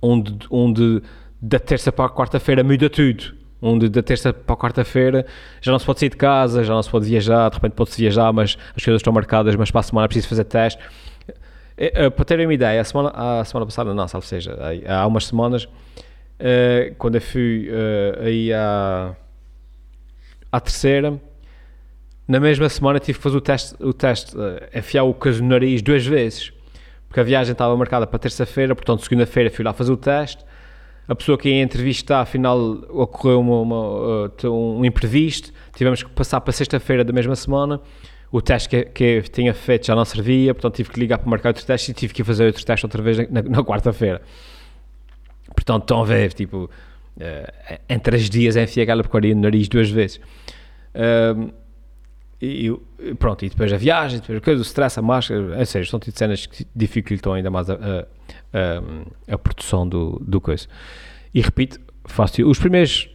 onde, 0.00 0.36
onde 0.50 1.02
da 1.40 1.58
terça 1.58 1.90
para 1.90 2.04
a 2.04 2.10
quarta-feira 2.10 2.62
muda 2.62 2.88
tudo 2.88 3.38
onde 3.60 3.88
da 3.88 4.02
terça 4.02 4.32
para 4.32 4.54
a 4.54 4.56
quarta-feira 4.56 5.26
já 5.60 5.72
não 5.72 5.78
se 5.78 5.86
pode 5.86 6.00
sair 6.00 6.08
de 6.08 6.16
casa, 6.16 6.62
já 6.62 6.72
não 6.72 6.82
se 6.82 6.90
pode 6.90 7.06
viajar, 7.06 7.48
de 7.50 7.56
repente 7.56 7.72
pode-se 7.72 8.00
viajar, 8.00 8.32
mas 8.32 8.56
as 8.76 8.84
coisas 8.84 9.00
estão 9.00 9.12
marcadas, 9.12 9.54
mas 9.56 9.70
para 9.70 9.80
a 9.80 9.82
semana 9.82 10.04
é 10.04 10.08
preciso 10.08 10.28
fazer 10.28 10.44
teste. 10.44 10.82
É, 11.76 12.10
para 12.10 12.24
terem 12.24 12.46
uma 12.46 12.54
ideia, 12.54 12.80
a 12.80 12.84
semana, 12.84 13.12
a 13.14 13.44
semana 13.44 13.64
passada, 13.64 13.94
não, 13.94 14.08
salve 14.08 14.26
seja, 14.26 14.56
há 14.88 15.06
umas 15.06 15.26
semanas, 15.26 15.68
eh, 16.38 16.94
quando 16.98 17.16
eu 17.16 17.20
fui 17.20 17.68
eh, 17.70 18.18
aí 18.20 18.52
à, 18.52 19.16
à 20.52 20.60
terceira, 20.60 21.20
na 22.26 22.38
mesma 22.38 22.68
semana 22.68 23.00
tive 23.00 23.18
que 23.18 23.22
fazer 23.22 23.36
o 23.36 23.40
teste, 23.40 23.74
o 23.82 23.92
teste 23.92 24.36
eh, 24.38 24.78
enfiar 24.78 25.04
o 25.04 25.14
caso 25.14 25.42
no 25.42 25.48
nariz 25.48 25.82
duas 25.82 26.06
vezes, 26.06 26.52
porque 27.08 27.20
a 27.20 27.22
viagem 27.22 27.52
estava 27.52 27.76
marcada 27.76 28.06
para 28.06 28.18
terça-feira, 28.18 28.74
portanto 28.74 29.02
segunda-feira 29.02 29.50
fui 29.50 29.64
lá 29.64 29.72
fazer 29.72 29.92
o 29.92 29.96
teste, 29.96 30.44
a 31.08 31.14
pessoa 31.14 31.38
que 31.38 31.48
ia 31.48 31.62
entrevistar, 31.62 32.20
afinal 32.20 32.58
ocorreu 32.90 33.40
uma, 33.40 33.60
uma, 33.60 34.26
uh, 34.26 34.78
um 34.78 34.84
imprevisto, 34.84 35.50
tivemos 35.74 36.02
que 36.02 36.10
passar 36.10 36.40
para 36.42 36.52
sexta-feira 36.52 37.02
da 37.02 37.14
mesma 37.14 37.34
semana, 37.34 37.80
o 38.30 38.42
teste 38.42 38.68
que, 38.68 38.84
que 38.84 39.04
eu 39.04 39.22
tinha 39.22 39.54
feito 39.54 39.86
já 39.86 39.96
não 39.96 40.04
servia, 40.04 40.54
portanto 40.54 40.74
tive 40.76 40.90
que 40.90 41.00
ligar 41.00 41.18
para 41.18 41.30
marcar 41.30 41.48
outro 41.48 41.64
teste 41.64 41.90
e 41.90 41.94
tive 41.94 42.12
que 42.12 42.22
fazer 42.22 42.44
outro 42.44 42.64
teste 42.64 42.84
outra 42.84 43.02
vez 43.02 43.16
na, 43.30 43.40
na 43.40 43.64
quarta-feira. 43.64 44.20
Portanto, 45.58 45.82
estão 45.82 46.02
a 46.02 46.04
ver, 46.04 46.32
tipo, 46.32 46.64
uh, 46.66 47.78
em 47.88 47.98
três 47.98 48.30
dias 48.30 48.56
enfiei 48.56 48.84
aquela 48.84 49.02
porcaria 49.02 49.34
no 49.34 49.40
nariz 49.40 49.68
duas 49.68 49.90
vezes. 49.90 50.20
Uh, 50.94 51.52
e, 52.40 52.70
pronto, 53.18 53.44
e 53.44 53.48
depois 53.48 53.72
a 53.72 53.76
viagem, 53.76 54.20
depois 54.20 54.38
a 54.38 54.40
coisa, 54.40 54.60
o 54.60 54.64
stress, 54.64 55.00
a 55.00 55.02
máscara, 55.02 55.60
é 55.60 55.64
sério, 55.64 55.88
são 55.88 55.98
tipo 55.98 56.16
cenas 56.16 56.46
que 56.46 56.64
dificultam 56.74 57.32
ainda 57.32 57.50
mais 57.50 57.68
a, 57.68 57.74
a, 57.74 59.34
a, 59.34 59.36
produção 59.36 59.88
do, 59.88 60.22
do 60.24 60.40
coisa. 60.40 60.68
E 61.34 61.40
repito, 61.40 61.80
faço 62.04 62.48
os 62.48 62.60
primeiros 62.60 63.10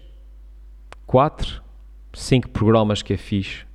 4, 1.08 1.64
5 2.12 2.50
programas 2.50 3.02
que 3.02 3.14
eu 3.14 3.18
fiz, 3.18 3.66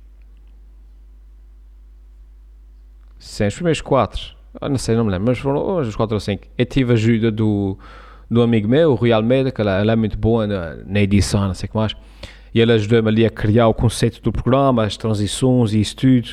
sim, 3.17 3.47
os 3.47 3.55
primeiros 3.55 3.81
4, 3.81 4.35
não 4.61 4.77
sei, 4.77 4.95
não 4.95 5.05
me 5.05 5.09
lembro, 5.09 5.25
mas 5.27 5.39
foram 5.39 5.79
os 5.79 5.95
4 5.95 6.13
ou 6.13 6.19
5. 6.19 6.47
Eu 6.55 6.65
tive 6.67 6.93
ajuda 6.93 7.31
do, 7.31 7.75
do 8.29 8.41
amigo 8.41 8.67
meu, 8.67 8.91
o 8.91 8.95
Rui 8.95 9.11
Almeida, 9.11 9.51
que 9.51 9.59
ela, 9.61 9.79
ela 9.79 9.91
é 9.91 9.95
muito 9.95 10.17
boa 10.17 10.45
na, 10.45 10.75
na 10.85 11.01
edição, 11.01 11.47
não 11.47 11.53
sei 11.53 11.67
o 11.67 11.71
que 11.71 11.77
mais 11.77 11.95
e 12.53 12.59
ele 12.59 12.71
ajudou-me 12.73 13.09
ali 13.09 13.25
a 13.25 13.29
criar 13.29 13.67
o 13.67 13.73
conceito 13.73 14.21
do 14.21 14.31
programa, 14.31 14.83
as 14.83 14.97
transições 14.97 15.73
e 15.73 15.81
isso 15.81 15.95
tudo. 15.95 16.29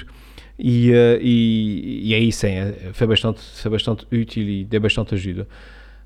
E, 0.59 0.91
uh, 0.91 1.19
e, 1.21 2.11
e 2.11 2.15
aí 2.15 2.33
sim, 2.33 2.49
eh, 2.49 2.91
foi 2.95 3.07
bastante, 3.07 3.41
foi 3.41 3.71
bastante 3.71 4.07
útil 4.11 4.43
e 4.43 4.65
deu 4.65 4.81
bastante 4.81 5.15
ajuda. 5.15 5.47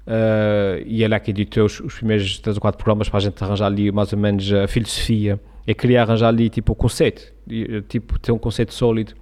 Uh, 0.07 0.83
e 0.87 1.05
ele 1.05 1.15
é 1.15 1.21
que 1.21 1.31
editou 1.31 1.67
os, 1.67 1.79
os, 1.79 1.95
primeiros 1.95 2.41
3 2.41 2.57
ou 2.57 2.61
4 2.61 2.77
programas 2.77 3.09
para 3.09 3.19
a 3.19 3.21
gente 3.21 3.43
arranjar 3.45 3.67
ali 3.67 3.93
mais 3.93 4.13
ou 4.13 4.19
menos 4.19 4.53
a 4.53 4.67
filosofia 4.67 5.39
e 5.67 5.75
queria 5.75 6.03
arranjar 6.03 6.29
ali 6.29 6.51
tipo 6.51 6.73
o 6.73 6.75
conceito, 6.75 7.33
tipo 7.89 8.19
ter 8.19 8.33
um 8.33 8.39
conceito 8.39 8.75
sólido. 8.75 9.15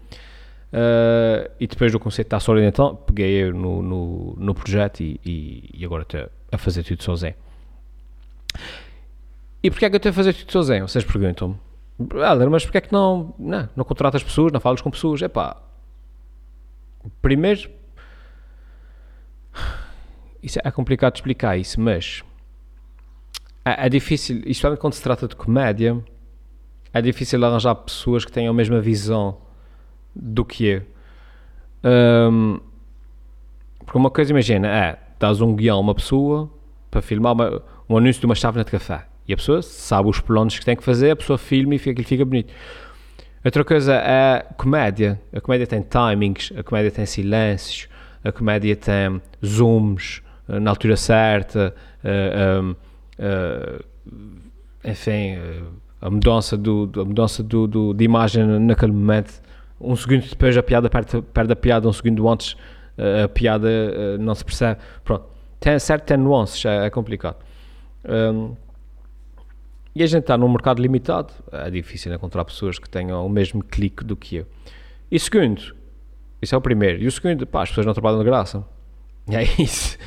Uh, 0.70 1.50
e 1.59 1.66
depois 1.66 1.90
do 1.92 1.98
conceito 1.98 2.26
estar 2.26 2.40
sólido 2.40 2.66
então, 2.66 2.94
peguei 2.94 3.50
no, 3.50 3.81
no, 3.81 4.35
no 4.37 4.54
projeto 4.54 5.00
e, 5.00 5.18
e, 5.24 5.70
e 5.72 5.85
agora 5.85 6.02
estou 6.02 6.28
a 6.52 6.59
fazer 6.59 6.83
tudo 6.83 7.02
sozinho. 7.02 7.35
E 9.62 9.70
porquê 9.70 9.87
é 9.87 9.90
que 9.90 9.96
eu 9.96 10.00
tenho 10.00 10.12
a 10.12 10.16
fazer 10.16 10.35
tudo 10.35 10.52
sozinho? 10.52 10.87
Vocês 10.87 11.04
perguntam-me. 11.04 11.57
Helder, 11.98 12.50
mas 12.50 12.64
porquê 12.64 12.78
é 12.78 12.81
que 12.81 12.92
não, 12.92 13.35
não, 13.38 13.68
não 13.74 13.85
contratas 13.85 14.22
pessoas, 14.22 14.52
não 14.52 14.61
falas 14.61 14.81
com 14.81 14.90
pessoas? 14.90 15.20
É 15.22 15.28
pá, 15.28 15.57
primeiro, 17.20 17.68
isso 20.42 20.59
é 20.62 20.70
complicado 20.70 21.14
de 21.14 21.18
explicar 21.18 21.57
isso, 21.57 21.81
mas 21.81 22.22
é, 23.64 23.87
é 23.87 23.88
difícil, 23.88 24.37
especialmente 24.38 24.81
quando 24.81 24.92
se 24.92 25.02
trata 25.02 25.26
de 25.26 25.35
comédia, 25.35 25.98
é 26.92 27.02
difícil 27.02 27.44
arranjar 27.44 27.74
pessoas 27.74 28.24
que 28.24 28.31
tenham 28.31 28.52
a 28.52 28.54
mesma 28.54 28.81
visão 28.81 29.47
do 30.18 30.44
que 30.44 30.64
eu. 30.66 30.83
Um, 31.85 32.61
porque 33.78 33.96
uma 33.96 34.11
coisa, 34.11 34.31
imagina, 34.33 34.68
é, 34.68 34.98
dás 35.18 35.40
um 35.40 35.54
guião 35.54 35.78
a 35.78 35.81
uma 35.81 35.94
pessoa 35.94 36.50
para 36.90 37.00
filmar 37.00 37.33
uma, 37.33 37.62
um 37.88 37.96
anúncio 37.96 38.20
de 38.20 38.26
uma 38.26 38.35
chávena 38.35 38.64
de 38.64 38.70
café. 38.70 39.07
E 39.26 39.33
a 39.33 39.37
pessoa 39.37 39.62
sabe 39.62 40.09
os 40.09 40.20
planos 40.20 40.59
que 40.59 40.64
tem 40.64 40.76
que 40.76 40.83
fazer, 40.83 41.11
a 41.11 41.16
pessoa 41.16 41.38
filma 41.38 41.74
e 41.74 41.78
fica, 41.78 41.92
aquilo 41.92 42.07
fica 42.09 42.24
bonito. 42.24 42.52
Outra 43.44 43.64
coisa 43.64 43.94
é 43.94 44.44
comédia. 44.57 45.20
A 45.33 45.40
comédia 45.40 45.66
tem 45.66 45.83
timings, 45.83 46.52
a 46.57 46.62
comédia 46.62 46.90
tem 46.90 47.07
silêncios, 47.07 47.88
a 48.24 48.33
comédia 48.33 48.74
tem 48.74 49.22
zooms 49.44 50.22
uh, 50.48 50.59
na 50.59 50.70
altura 50.70 50.96
certa, 50.96 51.74
uh, 52.04 52.72
uh, 52.72 53.85
enfim, 54.85 55.38
a 56.00 56.11
mudança, 56.11 56.57
do, 56.57 56.90
a 56.96 57.04
mudança 57.04 57.42
do, 57.42 57.66
do, 57.66 57.94
de 57.94 58.04
imagem 58.04 58.44
naquele 58.44 58.92
momento. 58.92 59.40
Um 59.81 59.95
segundo 59.95 60.27
depois 60.29 60.57
a 60.57 60.62
piada 60.62 60.91
perde, 60.91 61.23
perde 61.23 61.53
a 61.53 61.57
piada, 61.57 61.88
um 61.88 61.93
segundo 61.93 62.29
antes 62.29 62.53
uh, 62.53 63.25
a 63.25 63.29
piada 63.29 63.69
uh, 63.69 64.19
não 64.19 64.35
se 64.35 64.45
percebe. 64.45 64.81
Pronto, 65.05 65.27
tem 65.61 65.79
certo, 65.79 66.17
nuances, 66.17 66.64
é, 66.64 66.87
é 66.87 66.91
complicado. 66.91 67.37
Um, 68.05 68.55
e 69.95 70.03
a 70.03 70.07
gente 70.07 70.21
está 70.21 70.37
num 70.37 70.49
mercado 70.49 70.81
limitado, 70.81 71.33
é 71.51 71.69
difícil 71.71 72.12
encontrar 72.14 72.45
pessoas 72.45 72.79
que 72.79 72.88
tenham 72.88 73.27
o 73.27 73.29
mesmo 73.29 73.62
clique 73.64 74.05
do 74.05 74.17
que 74.17 74.37
eu. 74.37 74.47
E 75.11 75.19
segundo, 75.19 75.75
isso 76.41 76.55
é 76.55 76.59
o 76.59 76.61
primeiro. 76.61 77.03
E 77.03 77.07
o 77.07 77.11
segundo, 77.11 77.47
pá, 77.47 77.62
as 77.62 77.71
pessoas 77.71 77.87
não 77.87 77.93
trabalham 77.93 78.19
de 78.19 78.25
graça. 78.25 78.64
É 79.29 79.43
isso. 79.61 79.99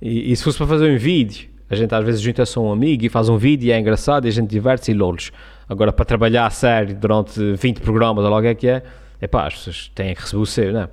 e, 0.00 0.32
e, 0.32 0.36
se 0.36 0.42
fosse 0.42 0.56
para 0.56 0.66
fazer 0.66 0.90
um 0.90 0.96
vídeo, 0.96 1.50
a 1.68 1.74
gente 1.74 1.94
às 1.94 2.04
vezes 2.04 2.20
junta-se 2.20 2.58
a 2.58 2.62
um 2.62 2.72
amigo 2.72 3.04
e 3.04 3.08
faz 3.08 3.28
um 3.28 3.36
vídeo 3.36 3.68
e 3.68 3.72
é 3.72 3.78
engraçado 3.78 4.24
e 4.24 4.28
a 4.28 4.32
gente 4.32 4.48
diverte-se 4.48 4.92
e 4.92 4.94
lolos. 4.94 5.30
Agora, 5.70 5.92
para 5.92 6.04
trabalhar 6.04 6.46
a 6.46 6.50
sério 6.50 6.96
durante 6.96 7.54
20 7.54 7.80
programas 7.80 8.24
ou 8.24 8.28
logo 8.28 8.44
é 8.44 8.56
que 8.56 8.66
é, 8.66 8.82
é 9.20 9.28
pá, 9.28 9.46
as 9.46 9.54
pessoas 9.54 9.88
têm 9.94 10.12
que 10.16 10.20
receber 10.22 10.42
o 10.42 10.46
seu, 10.46 10.72
não 10.72 10.80
é? 10.80 10.88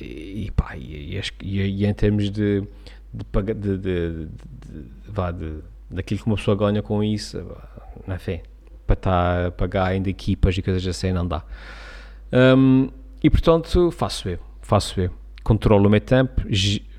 E, 0.00 0.44
e 0.46 0.50
pá, 0.52 0.76
e, 0.76 1.20
e, 1.42 1.60
e, 1.60 1.84
em 1.84 1.92
termos 1.92 2.30
de, 2.30 2.62
de, 3.12 3.54
de, 3.54 3.78
de, 3.78 3.78
de, 3.78 4.28
de 5.32 5.62
daquilo 5.90 6.20
que 6.20 6.26
uma 6.26 6.36
pessoa 6.36 6.56
ganha 6.56 6.82
com 6.82 7.02
isso, 7.02 7.44
enfim, 8.06 8.42
para 8.86 8.94
estar 8.94 9.46
a 9.46 9.50
pagar 9.50 9.88
ainda 9.88 10.08
equipas 10.08 10.56
e 10.56 10.62
coisas 10.62 10.86
assim, 10.86 11.10
não 11.12 11.26
dá. 11.26 11.42
Um, 12.32 12.90
e 13.20 13.28
portanto, 13.28 13.90
faço 13.90 14.28
eu, 14.28 14.38
faço 14.62 15.00
eu. 15.00 15.10
Controlo 15.42 15.88
o 15.88 15.90
meu 15.90 16.00
tempo, 16.00 16.42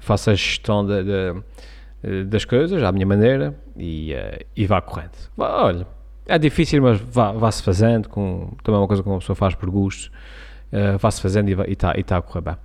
faço 0.01 0.29
a 0.29 0.35
gestão 0.35 0.85
de, 0.85 2.25
das 2.25 2.43
coisas 2.43 2.83
à 2.83 2.91
minha 2.91 3.05
maneira 3.05 3.57
e, 3.77 4.13
uh, 4.13 4.45
e 4.57 4.65
vá 4.65 4.81
correndo. 4.81 5.11
Olha, 5.37 5.87
é 6.29 6.37
difícil, 6.37 6.81
mas 6.81 6.99
vá-se 7.01 7.39
vá 7.39 7.51
fazendo, 7.51 8.07
com, 8.07 8.53
também 8.63 8.77
é 8.77 8.81
uma 8.81 8.87
coisa 8.87 9.01
que 9.01 9.09
uma 9.09 9.17
pessoa 9.17 9.35
faz 9.35 9.55
por 9.55 9.69
gosto, 9.69 10.11
uh, 10.71 10.97
vá-se 10.99 11.19
fazendo 11.19 11.49
e 11.49 11.71
está 11.71 11.93
tá 12.05 12.17
a 12.17 12.21
correr 12.21 12.41
bem. 12.41 12.55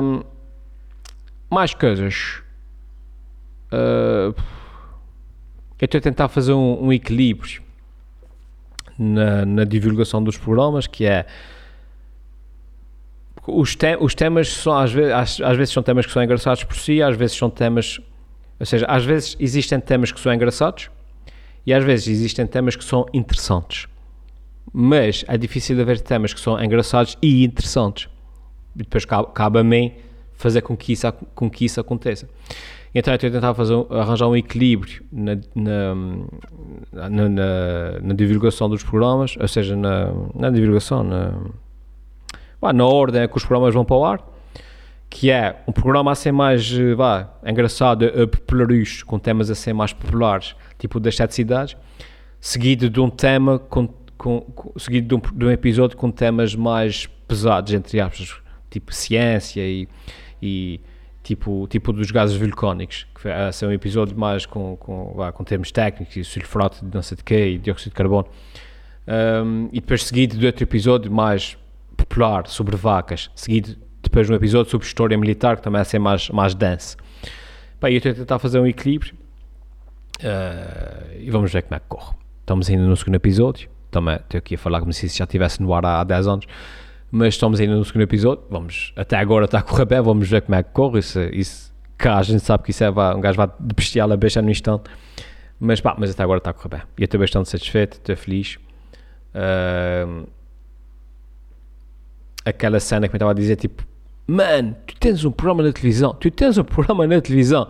Um, 0.00 0.22
mais 1.50 1.74
coisas. 1.74 2.40
Uh, 3.72 4.34
eu 5.80 5.86
estou 5.86 5.98
a 5.98 6.00
tentar 6.00 6.28
fazer 6.28 6.52
um, 6.52 6.84
um 6.84 6.92
equilíbrio 6.92 7.60
na, 8.96 9.44
na, 9.44 9.64
divulgação 9.64 10.22
dos 10.22 10.38
programas, 10.38 10.86
que 10.86 11.04
é 11.04 11.26
os, 13.46 13.74
te, 13.74 13.96
os 14.00 14.14
temas 14.14 14.52
são 14.52 14.72
às 14.72 14.94
às, 14.94 15.40
às, 15.40 15.56
vezes 15.56 15.74
são 15.74 15.82
temas 15.82 16.06
que 16.06 16.12
são 16.12 16.22
engraçados 16.22 16.62
por 16.62 16.76
si, 16.76 17.02
às 17.02 17.16
vezes 17.16 17.36
são 17.36 17.50
temas, 17.50 18.00
ou 18.58 18.64
seja, 18.64 18.86
às 18.86 19.04
vezes 19.04 19.36
existem 19.40 19.80
temas 19.80 20.12
que 20.12 20.20
são 20.20 20.32
engraçados 20.32 20.88
e 21.66 21.72
às 21.72 21.84
vezes 21.84 22.08
existem 22.08 22.46
temas 22.46 22.76
que 22.76 22.84
são 22.84 23.06
interessantes. 23.12 23.86
Mas 24.72 25.24
é 25.28 25.38
difícil 25.38 25.80
haver 25.80 26.00
temas 26.00 26.34
que 26.34 26.40
são 26.40 26.62
engraçados 26.62 27.16
e 27.22 27.44
interessantes. 27.44 28.08
E 28.74 28.78
depois 28.78 29.04
cabe, 29.04 29.28
cabe 29.32 29.58
a 29.58 29.64
mim 29.64 29.92
fazer 30.32 30.62
com 30.62 30.76
que 30.76 30.92
isso, 30.92 31.10
com 31.34 31.48
que 31.48 31.64
isso 31.64 31.80
aconteça. 31.80 32.28
Então 32.94 33.12
eu 33.12 33.18
tentava 33.18 33.54
fazer, 33.54 33.74
arranjar 33.90 34.28
um 34.28 34.36
equilíbrio 34.36 35.02
na, 35.10 35.36
na, 35.54 35.94
na, 36.92 37.28
na, 38.00 38.14
divulgação 38.14 38.68
dos 38.68 38.84
programas, 38.84 39.36
ou 39.40 39.48
seja, 39.48 39.74
na, 39.74 40.12
na 40.32 40.48
divulgação, 40.50 41.02
na, 41.02 41.32
na 42.72 42.86
ordem 42.86 43.26
que 43.26 43.36
os 43.36 43.44
programas 43.44 43.74
vão 43.74 43.84
para 43.84 43.96
o 43.96 44.04
ar, 44.04 44.24
que 45.10 45.28
é 45.28 45.60
um 45.66 45.72
programa 45.72 46.12
a 46.12 46.14
ser 46.14 46.30
mais 46.30 46.70
vá, 46.96 47.34
engraçado, 47.44 48.04
a 48.04 48.28
popularizar, 48.28 49.04
com 49.06 49.18
temas 49.18 49.50
a 49.50 49.56
ser 49.56 49.72
mais 49.72 49.92
populares, 49.92 50.54
tipo 50.78 51.00
das 51.00 51.16
sete 51.16 51.34
cidades, 51.34 51.76
seguido 52.40 52.90
de 52.90 53.00
um 53.00 53.08
tema, 53.08 53.58
com, 53.58 53.88
com, 54.16 54.40
com 54.40 54.78
seguido 54.78 55.08
de 55.08 55.14
um, 55.14 55.38
de 55.38 55.44
um 55.46 55.50
episódio 55.50 55.96
com 55.96 56.10
temas 56.10 56.54
mais 56.54 57.06
pesados, 57.26 57.72
entre 57.72 58.00
aspas, 58.00 58.36
tipo 58.70 58.94
ciência 58.94 59.62
e, 59.62 59.88
e 60.42 60.80
tipo, 61.22 61.66
tipo 61.68 61.92
dos 61.92 62.10
gases 62.10 62.36
vulcânicos, 62.36 63.06
que 63.14 63.52
ser 63.52 63.66
um 63.66 63.72
episódio 63.72 64.16
mais 64.16 64.44
com, 64.46 64.76
com, 64.76 65.16
com 65.32 65.44
termos 65.44 65.72
técnicos, 65.72 66.16
e 66.16 66.22
sulfurato 66.22 66.84
de 66.84 66.94
não 66.94 67.02
sei 67.02 67.16
de 67.16 67.24
quê, 67.24 67.48
e 67.48 67.58
dióxido 67.58 67.90
de 67.90 67.96
carbono. 67.96 68.28
Um, 69.06 69.68
e 69.72 69.80
depois 69.80 70.04
seguido 70.04 70.36
de 70.36 70.46
outro 70.46 70.62
episódio 70.62 71.10
mais 71.10 71.58
popular 71.96 72.46
sobre 72.46 72.76
vacas, 72.76 73.30
seguido 73.34 73.76
depois 74.02 74.26
de 74.26 74.32
um 74.32 74.36
episódio 74.36 74.70
sobre 74.70 74.86
história 74.86 75.16
militar, 75.16 75.56
que 75.56 75.62
também 75.62 75.78
vai 75.78 75.84
ser 75.84 75.98
mais, 75.98 76.28
mais 76.30 76.54
dense. 76.54 76.96
Pá, 77.80 77.90
eu 77.90 77.96
estou 77.96 78.12
a 78.12 78.14
tentar 78.14 78.38
fazer 78.38 78.60
um 78.60 78.66
equilíbrio 78.66 79.14
uh, 80.24 81.20
e 81.20 81.30
vamos 81.30 81.52
ver 81.52 81.62
como 81.62 81.76
é 81.76 81.78
que 81.78 81.86
corre. 81.88 82.14
Estamos 82.40 82.68
ainda 82.68 82.84
no 82.84 82.96
segundo 82.96 83.14
episódio, 83.14 83.68
também 83.90 84.16
estou 84.16 84.38
aqui 84.38 84.56
a 84.56 84.58
falar 84.58 84.80
como 84.80 84.92
se 84.92 85.06
isso 85.06 85.18
já 85.18 85.24
estivesse 85.24 85.62
no 85.62 85.72
ar 85.72 85.84
há, 85.84 86.00
há 86.00 86.04
10 86.04 86.26
anos 86.26 86.46
mas 87.16 87.34
estamos 87.34 87.60
ainda 87.60 87.76
no 87.76 87.84
segundo 87.84 88.02
episódio. 88.02 88.42
Vamos, 88.50 88.92
até 88.96 89.16
agora 89.16 89.44
está 89.44 89.60
a 89.60 89.62
correr 89.62 89.84
bem, 89.84 90.00
vamos 90.00 90.28
ver 90.28 90.42
como 90.42 90.56
é 90.56 90.64
que 90.64 90.70
corre. 90.70 90.98
Isso, 90.98 91.20
isso 91.32 91.72
cá 91.96 92.18
a 92.18 92.22
gente 92.24 92.40
sabe 92.40 92.64
que 92.64 92.72
isso 92.72 92.82
é 92.82 92.90
um 92.90 93.20
gajo 93.20 93.36
vai 93.36 93.46
de 93.46 93.72
bestial 93.72 94.10
a 94.10 94.16
beijar 94.16 94.42
no 94.42 94.50
instante. 94.50 94.90
Mas 95.60 95.80
pá, 95.80 95.94
mas 95.96 96.10
até 96.10 96.24
agora 96.24 96.38
está 96.38 96.50
a 96.50 96.52
correr 96.52 96.70
bem. 96.70 96.82
E 96.98 97.02
eu 97.02 97.04
estou 97.04 97.20
bastante 97.20 97.48
satisfeito, 97.48 97.98
estou 97.98 98.16
feliz. 98.16 98.58
Uh, 99.32 100.26
aquela 102.44 102.80
cena 102.80 103.06
que 103.06 103.14
me 103.14 103.16
estava 103.16 103.30
a 103.30 103.34
dizer, 103.34 103.54
tipo, 103.54 103.84
mano, 104.26 104.74
tu 104.84 104.96
tens 104.98 105.24
um 105.24 105.30
programa 105.30 105.62
na 105.62 105.72
televisão, 105.72 106.14
tu 106.14 106.28
tens 106.32 106.58
um 106.58 106.64
programa 106.66 107.06
na 107.06 107.20
televisão. 107.20 107.68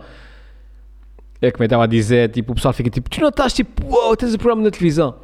É 1.47 1.51
que 1.51 1.59
me 1.59 1.65
estava 1.65 1.83
a 1.83 1.87
dizer, 1.87 2.29
tipo, 2.29 2.51
o 2.51 2.55
pessoal 2.55 2.73
fica 2.73 2.89
tipo, 2.89 3.09
tu 3.09 3.21
não 3.21 3.29
estás 3.29 3.53
tipo, 3.53 3.85
uou, 3.87 4.15
tens 4.15 4.33
um 4.33 4.37
programa 4.37 4.63
na 4.63 4.71
televisão. 4.71 5.15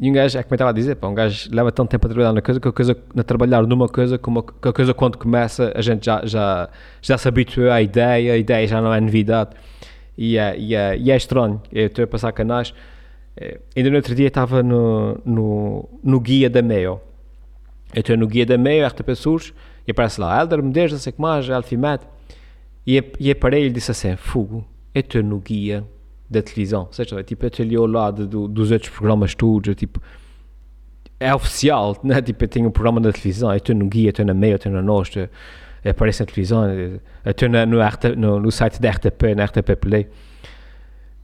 E 0.00 0.10
um 0.10 0.12
gajo, 0.12 0.38
é 0.38 0.42
como 0.42 0.54
eu 0.54 0.56
estava 0.56 0.70
a 0.70 0.72
dizer, 0.72 0.96
pá, 0.96 1.06
um 1.06 1.14
gajo 1.14 1.48
leva 1.52 1.70
tanto 1.70 1.90
tempo 1.90 2.06
a 2.06 2.10
trabalhar 2.10 2.32
na 2.32 2.42
coisa 2.42 2.58
que 2.58 2.66
a 2.66 2.72
coisa, 2.72 2.96
a 3.16 3.22
trabalhar 3.22 3.62
numa 3.66 3.88
coisa, 3.88 4.18
como 4.18 4.42
que 4.42 4.68
a 4.68 4.72
coisa 4.72 4.92
quando 4.94 5.16
começa, 5.18 5.72
a 5.74 5.80
gente 5.80 6.06
já, 6.06 6.24
já, 6.24 6.68
já 7.00 7.18
se 7.18 7.28
habitua 7.28 7.74
à 7.74 7.82
ideia, 7.82 8.32
a 8.32 8.36
ideia 8.36 8.66
já 8.66 8.80
não 8.80 8.92
é 8.92 9.00
novidade. 9.00 9.50
E 10.16 10.36
é, 10.36 10.58
e 10.58 10.74
é, 10.74 10.96
e 10.96 11.10
é 11.10 11.16
estranho. 11.16 11.62
Eu 11.70 11.86
estou 11.86 12.04
a 12.04 12.06
passar 12.06 12.32
canais. 12.32 12.74
É, 13.36 13.60
ainda 13.76 13.90
no 13.90 13.96
outro 13.96 14.14
dia 14.14 14.28
estava 14.28 14.62
no, 14.62 15.20
no, 15.24 15.88
no 16.02 16.20
guia 16.20 16.50
da 16.50 16.62
Meio. 16.62 17.00
Eu 17.94 18.00
estou 18.00 18.16
no 18.16 18.26
guia 18.26 18.46
da 18.46 18.58
Meio, 18.58 18.86
RTP 18.86 19.14
Surge, 19.14 19.54
e 19.86 19.90
aparece 19.90 20.20
lá, 20.20 20.40
Elder 20.40 20.62
Medeiros, 20.62 20.92
não 20.92 20.98
sei 20.98 21.10
o 21.10 21.14
que 21.14 21.20
mais, 21.20 21.48
Alfimed. 21.48 22.00
E, 22.86 23.02
e 23.20 23.30
a 23.30 23.36
parei 23.36 23.66
e 23.66 23.70
disse 23.70 23.90
assim, 23.90 24.16
Fugo, 24.16 24.64
eu 24.94 25.00
estou 25.00 25.22
no 25.22 25.38
guia 25.38 25.84
da 26.28 26.42
televisão. 26.42 26.82
Ou 26.82 26.92
seja, 26.92 27.20
é 27.20 27.22
tipo, 27.22 27.44
eu 27.44 27.50
ali 27.60 27.76
ao 27.76 27.86
lado 27.86 28.26
do, 28.26 28.48
dos 28.48 28.70
outros 28.70 28.90
programas 28.90 29.34
todos, 29.34 29.70
é 29.70 29.74
tipo, 29.74 30.00
é 31.20 31.34
oficial, 31.34 31.96
né? 32.02 32.20
Tipo, 32.20 32.44
eu 32.44 32.48
tenho 32.48 32.68
um 32.68 32.70
programa 32.70 33.00
na 33.00 33.12
televisão, 33.12 33.50
eu 33.50 33.56
estou 33.56 33.74
no 33.74 33.86
guia, 33.86 34.10
estou 34.10 34.24
na 34.24 34.34
meia, 34.34 34.56
estou 34.56 34.72
na 34.72 34.82
nostra, 34.82 35.30
aparece 35.84 36.20
na 36.20 36.26
televisão, 36.26 36.64
estou 37.24 37.48
no, 37.48 38.16
no, 38.16 38.40
no, 38.40 38.50
site 38.50 38.80
da 38.80 38.90
RTP, 38.90 39.34
na 39.36 39.44
RTP 39.44 39.76
Play. 39.80 40.08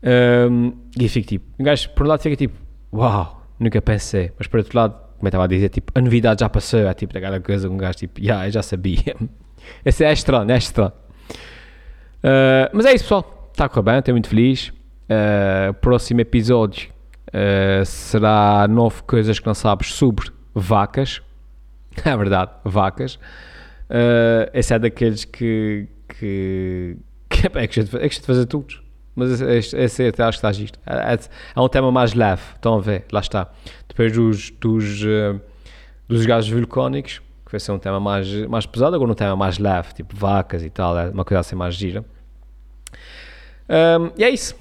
Um, 0.00 0.72
e 0.98 1.08
fico 1.08 1.26
tipo, 1.26 1.46
um 1.58 1.64
gajo, 1.64 1.90
por 1.90 2.06
um 2.06 2.08
lado 2.08 2.22
fica 2.22 2.36
tipo, 2.36 2.56
uau, 2.92 3.42
nunca 3.58 3.82
pensei, 3.82 4.30
mas 4.38 4.46
por 4.46 4.58
outro 4.58 4.78
lado, 4.78 4.92
como 5.16 5.26
eu 5.26 5.28
estava 5.28 5.44
a 5.44 5.48
dizer, 5.48 5.68
tipo, 5.70 5.92
a 5.94 6.00
novidade 6.00 6.40
já 6.40 6.48
passou, 6.48 6.80
é 6.80 6.94
tipo 6.94 7.12
daquela 7.12 7.40
coisa, 7.40 7.68
um 7.68 7.76
gajo 7.76 7.98
tipo, 7.98 8.20
yeah, 8.20 8.46
eu 8.46 8.52
já 8.52 8.62
sabia. 8.62 9.16
Esse 9.84 10.04
é 10.04 10.12
estranho, 10.12 10.50
é 10.50 10.56
estranho. 10.56 10.92
Uh, 12.22 12.70
mas 12.72 12.86
é 12.86 12.94
isso, 12.94 13.04
pessoal. 13.04 13.37
Está 13.58 13.64
a 13.64 13.68
correr 13.68 13.82
bem, 13.82 13.98
estou 13.98 14.14
muito 14.14 14.28
feliz. 14.28 14.68
Uh, 14.68 15.74
próximo 15.80 16.20
episódio 16.20 16.90
uh, 17.30 17.84
será 17.84 18.68
nove 18.68 19.02
coisas 19.02 19.40
que 19.40 19.46
não 19.48 19.52
sabes 19.52 19.94
sobre 19.94 20.30
vacas. 20.54 21.20
É 22.04 22.16
verdade, 22.16 22.52
vacas. 22.64 23.16
Uh, 23.16 24.48
esse 24.54 24.72
é 24.72 24.78
daqueles 24.78 25.24
que, 25.24 25.88
que, 26.06 26.96
que 27.28 27.46
é, 27.48 27.66
que 27.66 27.80
é 27.80 28.08
que 28.08 28.20
fazer 28.20 28.46
tudo. 28.46 28.76
Mas 29.16 29.40
esse, 29.40 29.76
esse 29.76 30.06
até 30.06 30.22
acho 30.22 30.38
que 30.38 30.46
está 30.46 30.52
gisto. 30.52 30.78
É, 30.86 31.14
é, 31.14 31.18
é, 31.56 31.60
um 31.60 31.68
tema 31.68 31.90
mais 31.90 32.14
leve, 32.14 32.42
estão 32.54 32.76
a 32.76 32.80
ver, 32.80 33.06
lá 33.10 33.18
está. 33.18 33.50
Depois 33.88 34.12
dos, 34.12 34.50
dos, 34.50 35.02
uh, 35.02 35.40
dos 36.06 36.24
gases 36.24 36.48
vulcânicos, 36.48 37.18
que 37.44 37.50
vai 37.50 37.58
ser 37.58 37.72
um 37.72 37.78
tema 37.80 37.98
mais, 37.98 38.32
mais 38.46 38.66
pesado, 38.66 38.94
agora 38.94 39.10
um 39.10 39.16
tema 39.16 39.34
mais 39.34 39.58
leve, 39.58 39.94
tipo 39.94 40.14
vacas 40.14 40.62
e 40.62 40.70
tal, 40.70 40.96
é 40.96 41.08
uma 41.10 41.24
coisa 41.24 41.40
assim 41.40 41.56
mais 41.56 41.74
gira. 41.74 42.04
Um, 43.68 44.10
e 44.16 44.24
é 44.24 44.30
isso. 44.30 44.54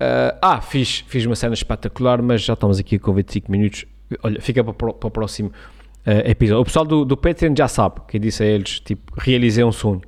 Uh, 0.00 0.34
ah, 0.40 0.60
fiz, 0.60 1.04
fiz 1.06 1.24
uma 1.26 1.36
cena 1.36 1.54
espetacular, 1.54 2.20
mas 2.20 2.42
já 2.42 2.54
estamos 2.54 2.78
aqui 2.78 2.98
com 2.98 3.12
25 3.12 3.50
minutos. 3.50 3.84
Olha, 4.22 4.40
fica 4.40 4.64
para, 4.64 4.92
para 4.92 5.06
o 5.06 5.10
próximo 5.10 5.50
uh, 5.50 6.28
episódio. 6.28 6.60
O 6.60 6.64
pessoal 6.64 6.84
do, 6.84 7.04
do 7.04 7.16
Patreon 7.16 7.54
já 7.56 7.68
sabe, 7.68 8.00
que 8.08 8.18
disse 8.18 8.42
a 8.42 8.46
eles, 8.46 8.80
tipo, 8.80 9.12
realizei 9.16 9.62
um 9.62 9.70
sonho. 9.70 10.02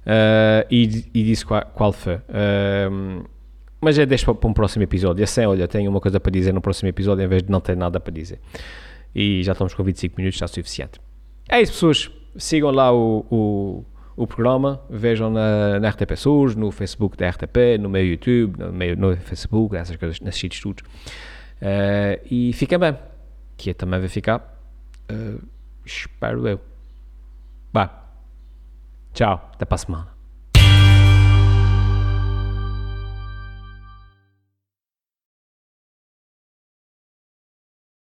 Uh, 0.00 0.66
e, 0.70 1.04
e, 1.14 1.22
disse 1.22 1.44
qual, 1.44 1.62
qual 1.74 1.92
foi. 1.92 2.18
mas 3.80 3.98
é 3.98 4.06
deixo 4.06 4.34
para 4.34 4.48
um 4.48 4.52
próximo 4.52 4.82
episódio. 4.82 5.22
Assim, 5.22 5.44
olha, 5.44 5.68
tenho 5.68 5.90
uma 5.90 6.00
coisa 6.00 6.18
para 6.18 6.32
dizer 6.32 6.52
no 6.52 6.60
próximo 6.60 6.88
episódio, 6.88 7.24
em 7.24 7.28
vez 7.28 7.42
de 7.42 7.50
não 7.50 7.60
ter 7.60 7.76
nada 7.76 8.00
para 8.00 8.12
dizer. 8.12 8.40
E 9.14 9.42
já 9.42 9.52
estamos 9.52 9.74
com 9.74 9.84
25 9.84 10.16
minutos, 10.16 10.36
está 10.36 10.48
suficiente. 10.48 11.00
É 11.48 11.60
isso, 11.60 11.72
pessoas. 11.72 12.10
Sigam 12.36 12.70
lá 12.70 12.92
o, 12.92 13.26
o, 13.30 13.84
o 14.22 14.26
programa, 14.26 14.82
vejam 14.90 15.30
na, 15.30 15.80
na 15.80 15.88
RTP 15.88 16.14
SUS, 16.14 16.54
no 16.54 16.70
Facebook 16.70 17.16
da 17.16 17.30
RTP, 17.30 17.78
no 17.80 17.88
meu 17.88 18.04
YouTube, 18.04 18.58
no 18.58 18.70
meu 18.70 18.94
no 18.94 19.16
Facebook, 19.16 19.74
essas 19.74 19.96
coisas, 19.96 20.20
nesses 20.20 20.38
sítios 20.38 20.60
todos. 20.60 20.82
Uh, 20.82 22.20
e 22.30 22.52
fiquem 22.52 22.78
bem, 22.78 22.98
que 23.56 23.70
eu 23.70 23.74
também 23.74 23.98
vai 23.98 24.10
ficar. 24.10 24.60
Uh, 25.10 25.42
espero 25.86 26.46
eu. 26.46 26.60
Vá. 27.72 28.10
Tchau, 29.14 29.50
até 29.54 29.64
para 29.64 29.76
a 29.76 29.78
semana. 29.78 30.19